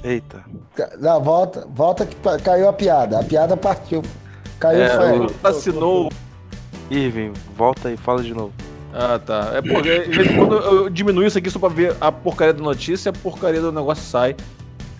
Eita. 0.02 0.44
Não, 0.98 1.22
volta, 1.22 1.66
volta 1.74 2.06
que 2.06 2.16
caiu 2.42 2.68
a 2.68 2.72
piada. 2.72 3.18
A 3.18 3.24
piada 3.24 3.56
partiu. 3.56 4.02
Caiu 4.58 4.82
é, 4.82 4.88
foi. 4.88 5.06
ela 5.08 5.26
assinou. 5.44 6.08
Irving, 6.90 7.32
volta 7.56 7.88
aí, 7.88 7.96
fala 7.96 8.22
de 8.22 8.32
novo. 8.32 8.52
Ah, 8.94 9.18
tá. 9.18 9.50
É 9.54 9.62
porque 9.62 10.06
em 10.08 10.36
quando 10.36 10.54
eu 10.54 10.88
diminuo 10.88 11.24
isso 11.24 11.36
aqui 11.36 11.50
só 11.50 11.58
pra 11.58 11.68
ver 11.68 11.94
a 12.00 12.10
porcaria 12.10 12.54
da 12.54 12.62
notícia, 12.62 13.10
a 13.10 13.12
porcaria 13.12 13.60
do 13.60 13.70
negócio 13.70 14.04
sai. 14.04 14.34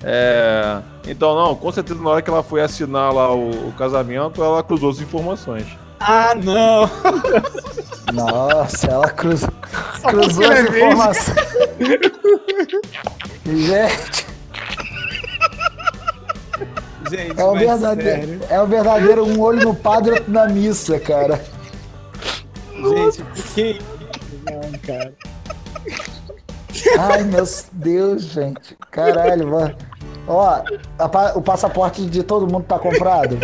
É... 0.02 0.80
Então, 1.06 1.34
não, 1.34 1.54
com 1.54 1.72
certeza 1.72 2.00
na 2.00 2.10
hora 2.10 2.22
que 2.22 2.30
ela 2.30 2.42
foi 2.42 2.60
assinar 2.60 3.12
lá 3.12 3.34
o, 3.34 3.68
o 3.68 3.72
casamento, 3.72 4.42
ela 4.42 4.62
cruzou 4.62 4.90
as 4.90 5.00
informações. 5.00 5.66
Ah, 6.00 6.34
não! 6.34 6.88
Nossa, 8.14 8.86
ela 8.86 9.10
cruzou, 9.10 9.50
Só 10.00 10.08
cruzou 10.08 10.44
as 10.50 10.60
informações. 10.60 11.48
Gente, 13.44 14.26
Gente, 17.10 17.40
é 17.40 17.44
o 17.44 17.54
verdadeiro. 17.54 18.20
sério. 18.20 18.40
É 18.50 18.60
o 18.60 18.66
verdadeiro 18.66 19.26
um 19.26 19.40
olho 19.40 19.64
no 19.64 19.74
padre, 19.74 20.12
outro 20.12 20.30
na 20.30 20.46
missa, 20.46 21.00
cara. 21.00 21.42
Gente, 22.74 23.22
por 23.22 23.44
que 23.54 23.62
isso? 23.62 23.80
Não, 24.44 24.78
cara. 24.80 25.14
Ai, 26.98 27.24
meu 27.24 27.44
Deus, 27.72 28.22
gente. 28.22 28.76
Caralho, 28.90 29.48
mano. 29.48 29.74
Ó, 30.28 30.62
a 30.98 31.32
o 31.36 31.40
passaporte 31.42 32.04
de 32.06 32.22
todo 32.22 32.46
mundo 32.46 32.64
tá 32.64 32.78
comprado? 32.78 33.38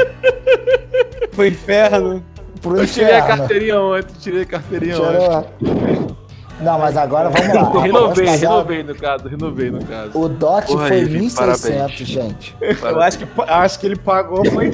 Pro 1.35 1.47
inferno. 1.47 2.23
Pro 2.61 2.77
Eu 2.77 2.87
tirei 2.87 3.15
a 3.15 3.23
carteirinha 3.23 3.81
ontem, 3.81 4.15
tirei 4.21 4.43
a 4.43 4.47
carteirinha 4.47 4.97
ontem. 5.01 5.49
Tirou. 5.59 6.17
Não, 6.61 6.79
mas 6.79 6.97
agora 6.97 7.29
vamos 7.31 7.55
lá. 7.55 7.83
Renovei, 7.83 8.25
casar, 8.27 8.49
renovei 8.49 8.83
no 8.85 8.95
caso, 8.95 9.29
renovei 9.29 9.71
no 9.71 9.85
caso. 9.85 10.11
O 10.15 10.29
DOT 10.29 10.67
Porra, 10.69 10.89
foi 10.89 11.01
Ivi, 11.01 11.27
1.600, 11.27 11.35
parabéns. 11.35 11.93
gente. 11.99 12.57
Eu 12.81 13.01
acho 13.03 13.19
que, 13.19 13.25
eu 13.25 13.45
acho 13.55 13.81
que 13.81 13.87
ele 13.87 13.97
pagou 13.97 14.45
foi 14.51 14.71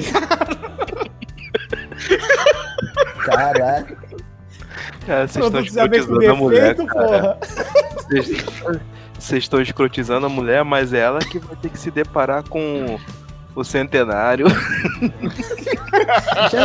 Caralho. 3.25 3.97
Cara, 5.05 5.27
vocês 5.27 5.45
estão 5.45 5.51
com 5.51 5.59
escrotizando 5.59 6.31
a 6.31 6.35
mulher, 6.35 6.75
cara. 6.75 6.87
porra. 6.87 7.37
Vocês- 8.09 8.45
Vocês 9.21 9.43
estão 9.43 9.61
escrotizando 9.61 10.25
a 10.25 10.29
mulher, 10.29 10.65
mas 10.65 10.93
é 10.93 10.99
ela 10.99 11.19
que 11.19 11.37
vai 11.37 11.55
ter 11.55 11.69
que 11.69 11.77
se 11.77 11.91
deparar 11.91 12.43
com 12.49 12.99
o 13.55 13.63
centenário. 13.63 14.47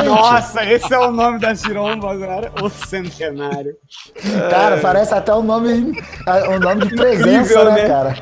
Nossa, 0.07 0.65
esse 0.65 0.93
é 0.93 0.99
o 0.99 1.13
nome 1.13 1.39
da 1.39 1.53
giromba 1.53 2.13
agora. 2.13 2.51
O 2.63 2.71
centenário. 2.71 3.77
cara, 4.51 4.79
parece 4.79 5.13
até 5.13 5.35
o 5.35 5.43
nome, 5.43 6.01
o 6.49 6.59
nome 6.59 6.87
de 6.87 6.97
presença, 6.97 7.53
Incrível, 7.53 7.65
né, 7.67 7.83
né? 7.83 7.89
cara? 7.89 8.17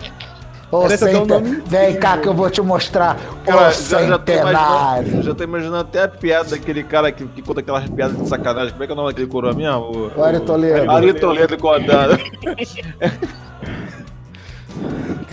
Ô, 0.73 0.81
Parece 0.81 1.05
até 1.05 1.17
um 1.17 1.21
cente... 1.21 1.29
nome 1.29 1.63
Vem 1.67 1.97
cá 2.01 2.19
que 2.19 2.27
eu 2.27 2.35
vou 2.35 2.51
te 2.51 2.61
mostrar 2.61 3.17
Cara, 3.47 3.57
o 3.57 3.61
já, 3.61 3.71
já, 3.71 4.19
centenário. 4.19 5.23
já 5.23 5.33
tô 5.33 5.45
imaginando 5.45 5.77
até 5.77 6.03
a 6.03 6.09
piada 6.09 6.51
daquele 6.51 6.83
cara 6.83 7.13
que, 7.13 7.25
que 7.25 7.43
conta 7.43 7.61
aquelas 7.61 7.89
piadas 7.89 8.17
de 8.17 8.29
sacanagem. 8.29 8.73
Como 8.73 8.83
é 8.83 8.87
que 8.87 8.93
é 8.93 8.95
o 8.95 8.97
nome 8.97 9.11
daquele 9.11 9.29
coroa 9.29 9.55
mesmo? 9.55 10.11
O, 10.17 10.25
Ari 10.25 10.41
Toledo. 10.41 10.91
Ari 10.91 11.15
Toledo 11.15 11.57
contando. 11.57 12.19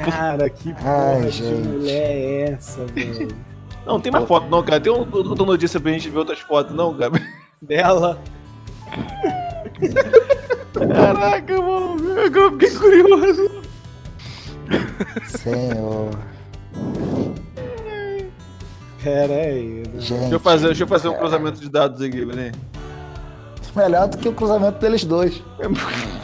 Cara, 0.10 0.50
que 0.50 0.74
porra 0.74 1.30
de 1.30 1.44
mulher 1.44 2.12
é 2.12 2.52
essa, 2.54 2.86
velho? 2.88 3.28
Não, 3.86 4.00
tem 4.00 4.12
mais 4.12 4.26
foto 4.28 4.48
não, 4.50 4.62
cara. 4.64 4.80
Tem 4.80 4.92
um- 4.92 5.00
outra 5.12 5.46
notícia 5.46 5.80
pra 5.80 5.92
gente 5.92 6.10
ver 6.10 6.20
outras 6.20 6.40
fotos, 6.40 6.76
não, 6.76 6.94
cara. 6.94 7.12
Dela. 7.62 8.20
Caraca, 10.74 11.62
mano. 11.62 12.20
Agora 12.26 12.46
eu 12.46 12.52
fiquei 12.52 12.72
curioso. 12.72 13.52
Senhor. 15.28 16.10
Pera 19.04 19.34
aí. 19.34 19.84
né? 19.94 20.00
Gente. 20.00 20.20
Deixa 20.20 20.36
eu 20.36 20.40
fazer, 20.40 20.66
deixa 20.68 20.84
eu 20.84 20.88
fazer 20.88 21.10
um 21.10 21.16
cruzamento 21.18 21.60
de 21.60 21.70
dados 21.70 22.02
aqui, 22.02 22.26
peraí. 22.26 22.52
Melhor 23.76 24.08
do 24.08 24.18
que 24.18 24.28
o 24.30 24.34
cruzamento 24.34 24.80
deles 24.80 25.04
dois. 25.06 25.42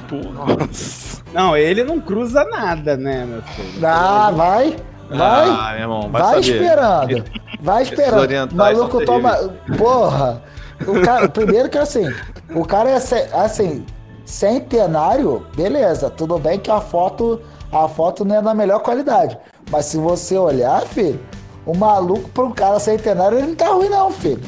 Porra. 0.09 0.55
Nossa. 0.57 1.06
Não, 1.37 1.55
ele 1.55 1.83
não 1.83 2.01
cruza 2.01 2.43
nada, 2.45 2.97
né, 2.97 3.23
meu 3.23 3.43
filho? 3.43 3.85
Ah, 3.85 4.31
vai. 4.31 4.75
Vai. 5.07 5.47
Ah, 5.47 5.71
meu 5.73 5.81
irmão, 5.81 6.09
vai, 6.09 6.21
Vai 6.23 6.39
esperando. 6.39 7.23
Vai 7.61 7.83
esperando. 7.83 8.19
orientais 8.21 8.77
Maluco 8.77 8.97
são 8.97 9.05
toma. 9.05 9.37
Porra. 9.77 10.41
O 10.87 10.99
cara, 11.01 11.29
primeiro 11.29 11.69
que 11.69 11.77
assim, 11.77 12.11
o 12.55 12.65
cara 12.65 12.89
é 12.89 12.95
assim, 12.95 13.85
centenário, 14.25 15.45
beleza, 15.55 16.09
tudo 16.09 16.39
bem 16.39 16.57
que 16.57 16.71
a 16.71 16.81
foto, 16.81 17.39
a 17.71 17.87
foto 17.87 18.25
não 18.25 18.37
é 18.37 18.41
da 18.41 18.55
melhor 18.55 18.79
qualidade. 18.79 19.37
Mas 19.69 19.85
se 19.85 19.97
você 19.97 20.35
olhar, 20.39 20.81
filho, 20.87 21.19
o 21.67 21.77
maluco 21.77 22.29
para 22.29 22.45
um 22.45 22.51
cara 22.51 22.79
centenário, 22.79 23.37
ele 23.37 23.49
não 23.49 23.55
tá 23.55 23.67
ruim 23.67 23.89
não, 23.89 24.11
filho. 24.11 24.41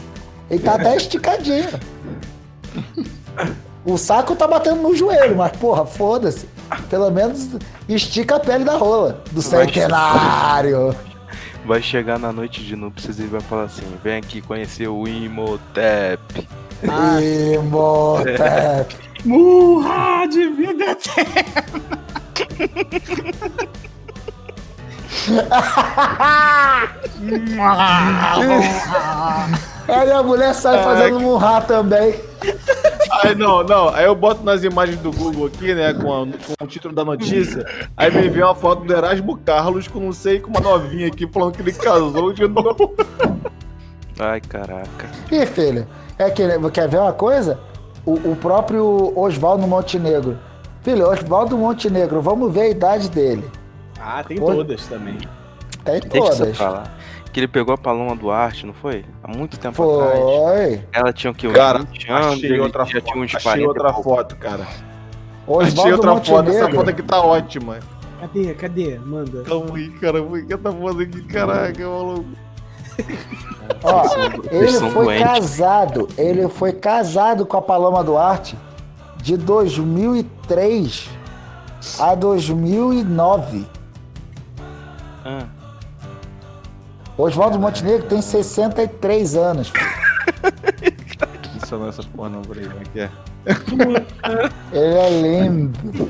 Ele 0.50 0.64
tá 0.64 0.74
até 0.74 0.96
esticadinho. 0.98 1.70
O 3.86 3.96
saco 3.96 4.36
tá 4.36 4.48
batendo 4.48 4.82
no 4.82 4.96
joelho, 4.96 5.38
mas 5.38 5.52
porra, 5.52 5.86
foda-se. 5.86 6.48
Pelo 6.90 7.10
menos 7.12 7.50
estica 7.88 8.36
a 8.36 8.40
pele 8.40 8.64
da 8.64 8.78
rola 8.78 9.22
do 9.32 9.42
Vai 9.42 9.66
centenário. 9.66 10.96
Vai 11.66 11.82
chegar 11.82 12.18
na 12.18 12.32
noite 12.32 12.64
de 12.64 12.76
núpcias 12.76 13.20
e 13.20 13.24
vai 13.24 13.42
falar 13.42 13.64
assim: 13.64 13.86
vem 14.04 14.18
aqui 14.18 14.42
conhecer 14.42 14.88
o 14.88 15.08
Imhotep. 15.08 16.48
Imhotep. 17.54 18.96
Murra 19.26 20.26
de 20.28 20.48
vida 20.50 20.86
eterna. 20.92 21.44
Aí 29.88 30.12
a 30.12 30.24
mulher 30.24 30.54
sai 30.54 30.84
fazendo 30.84 31.20
murrar 31.20 31.66
também. 31.66 32.16
Aí 33.24 33.36
não, 33.36 33.64
não. 33.64 33.90
Aí 33.90 34.06
eu 34.06 34.16
boto 34.16 34.44
nas 34.44 34.64
imagens 34.64 35.00
do 35.00 35.12
Google 35.12 35.48
aqui, 35.48 35.74
né? 35.74 35.94
Com, 35.94 36.12
a- 36.24 36.26
com 36.58 36.64
o 36.64 36.68
título 36.68 36.94
da 36.94 37.04
notícia. 37.04 37.66
Aí 37.98 38.12
me 38.12 38.30
vem 38.30 38.44
uma 38.44 38.56
foto 38.56 38.84
do 38.86 38.94
Erasmo 38.94 39.38
Carlos 39.38 39.88
com 39.88 40.00
não 40.00 40.14
sei, 40.14 40.40
com 40.40 40.50
uma 40.50 40.60
novinha 40.60 41.08
aqui 41.08 41.28
falando 41.28 41.54
que 41.56 41.62
ele 41.62 41.74
casou 41.74 42.32
de 42.34 42.48
novo. 42.48 42.96
Ai, 44.20 44.42
caraca. 44.42 45.08
Ih, 45.32 45.46
filho, 45.46 45.88
é 46.18 46.30
que 46.30 46.44
quer 46.72 46.88
ver 46.90 47.00
uma 47.00 47.14
coisa? 47.14 47.60
O, 48.06 48.14
o 48.32 48.36
próprio 48.36 49.14
Oswaldo 49.18 49.68
Montenegro. 49.68 50.38
Filho, 50.82 51.08
Oswaldo 51.10 51.58
Montenegro, 51.58 52.22
vamos 52.22 52.54
ver 52.54 52.62
a 52.62 52.70
idade 52.70 53.10
dele. 53.10 53.44
Ah, 54.00 54.24
tem 54.24 54.38
todas 54.38 54.88
também. 54.88 55.18
Tem 55.84 56.00
Deixa 56.02 56.30
todas. 56.38 56.58
pra 56.58 56.70
lá. 56.70 56.84
Que 57.32 57.40
ele 57.42 57.48
pegou 57.48 57.74
a 57.76 57.78
Paloma 57.78 58.16
Duarte, 58.16 58.66
não 58.66 58.74
foi? 58.74 59.06
Há 59.24 59.28
muito 59.28 59.60
tempo 59.60 59.84
atrás. 60.02 60.20
Foi. 60.20 60.84
Ela 60.92 61.14
tinha 61.14 61.30
o 61.32 61.36
que? 61.36 61.48
Cara, 61.50 61.80
20 61.80 62.12
anos, 62.12 62.26
achei 62.38 62.60
outra 62.60 62.86
já 62.86 62.94
foto. 63.00 63.04
tinha 63.12 63.24
uns 63.24 63.36
Achei 63.36 63.44
40 63.52 63.64
e 63.64 63.68
outra 63.68 63.94
foto, 63.94 64.36
cara. 64.38 64.64
Achei 64.64 64.88
Oswaldo 65.48 65.92
outra 65.96 66.12
foto. 66.16 66.22
Essa 66.24 66.34
Montenegro. 66.62 66.76
foto 66.76 66.90
aqui 66.90 67.04
tá 67.04 67.22
ótima. 67.22 67.80
Cadê? 68.20 68.54
Cadê? 68.56 69.00
Manda. 69.00 69.44
Calma 69.44 69.78
aí, 69.78 69.90
cara. 69.92 70.22
O 70.22 70.46
que 70.46 70.58
tá 70.58 70.72
foto 70.72 71.00
aqui? 71.02 71.22
Caraca, 71.24 71.88
maluco. 71.88 72.26
Ó, 73.84 74.04
ele 74.52 74.72
foi 74.72 75.06
doentes. 75.06 75.24
casado. 75.24 76.08
Ele 76.18 76.50
foi 76.50 76.74
casado 76.74 77.46
com 77.46 77.58
a 77.58 77.62
Paloma 77.62 78.04
Duarte 78.04 78.58
de 79.22 79.38
2003 79.38 81.10
a 82.00 82.16
2009. 82.16 83.66
Ah, 85.24 85.46
Oswaldo 87.24 87.60
Montenegro 87.60 88.08
tem 88.08 88.22
63 88.22 89.36
anos. 89.36 89.72
Não 91.72 91.86
é 91.86 91.90
essas 91.90 92.06
porra 92.06 92.30
não, 92.30 92.42
peraí. 92.42 92.66
Como 92.68 92.82
é 92.82 92.84
que 92.92 93.00
é? 93.00 93.10
Ele 94.74 94.96
é 94.96 95.10
lindo. 95.22 96.10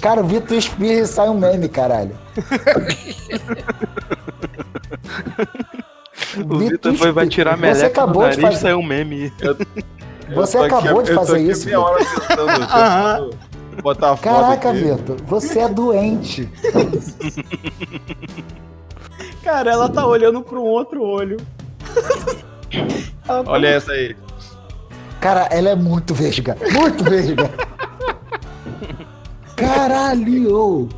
Cara, 0.00 0.22
o 0.22 0.26
Vitor 0.26 0.56
espirra 0.56 1.00
e 1.00 1.06
sai 1.06 1.28
um 1.28 1.38
meme, 1.38 1.68
caralho. 1.68 2.16
o 6.50 6.58
Vitor 6.58 6.94
foi, 6.94 7.12
vai 7.12 7.26
tirar 7.28 7.52
a 7.52 7.56
Você 7.56 7.62
meleca 7.62 7.88
do 7.88 7.90
acabou 7.90 8.22
de 8.22 8.28
nariz 8.28 8.38
e 8.38 8.42
fazer. 8.42 8.56
saiu 8.58 8.78
um 8.78 8.82
meme. 8.82 9.32
Você 10.34 10.58
Eu 10.58 10.68
tô 10.68 10.76
acabou 10.76 11.00
aqui- 11.00 11.04
de 11.04 11.10
eu 11.10 11.16
tô 11.18 11.26
fazer 11.26 11.36
aqui 11.36 11.50
isso, 11.50 11.78
hora 11.80 12.04
tentando, 12.04 13.36
botar 13.82 14.12
a 14.12 14.16
Caraca. 14.16 14.72
Vitor, 14.72 15.16
você 15.26 15.58
é 15.60 15.68
doente. 15.68 16.48
Cara, 19.46 19.70
ela 19.70 19.88
tá 19.88 20.04
olhando 20.04 20.42
pra 20.42 20.58
um 20.58 20.64
outro 20.64 21.04
olho. 21.04 21.36
Ela 23.28 23.44
tá- 23.44 23.50
Olha 23.52 23.68
essa 23.68 23.92
aí. 23.92 24.16
Cara, 25.20 25.42
ela 25.52 25.68
é 25.68 25.76
muito 25.76 26.12
vesga. 26.12 26.56
Muito 26.72 27.04
vesga. 27.04 27.48
Caralho! 29.54 30.88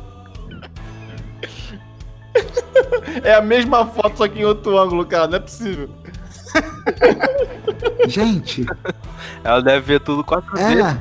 É 3.23 3.35
a 3.35 3.41
mesma 3.41 3.85
foto, 3.85 4.17
só 4.17 4.27
que 4.27 4.39
em 4.39 4.45
outro 4.45 4.79
ângulo, 4.79 5.05
cara. 5.05 5.27
Não 5.27 5.35
é 5.37 5.39
possível. 5.39 5.87
Gente, 8.07 8.65
Ela 9.43 9.61
deve 9.61 9.81
ver 9.81 9.99
tudo 9.99 10.23
quatro 10.23 10.51
vezes. 10.55 10.71
ela. 10.79 10.99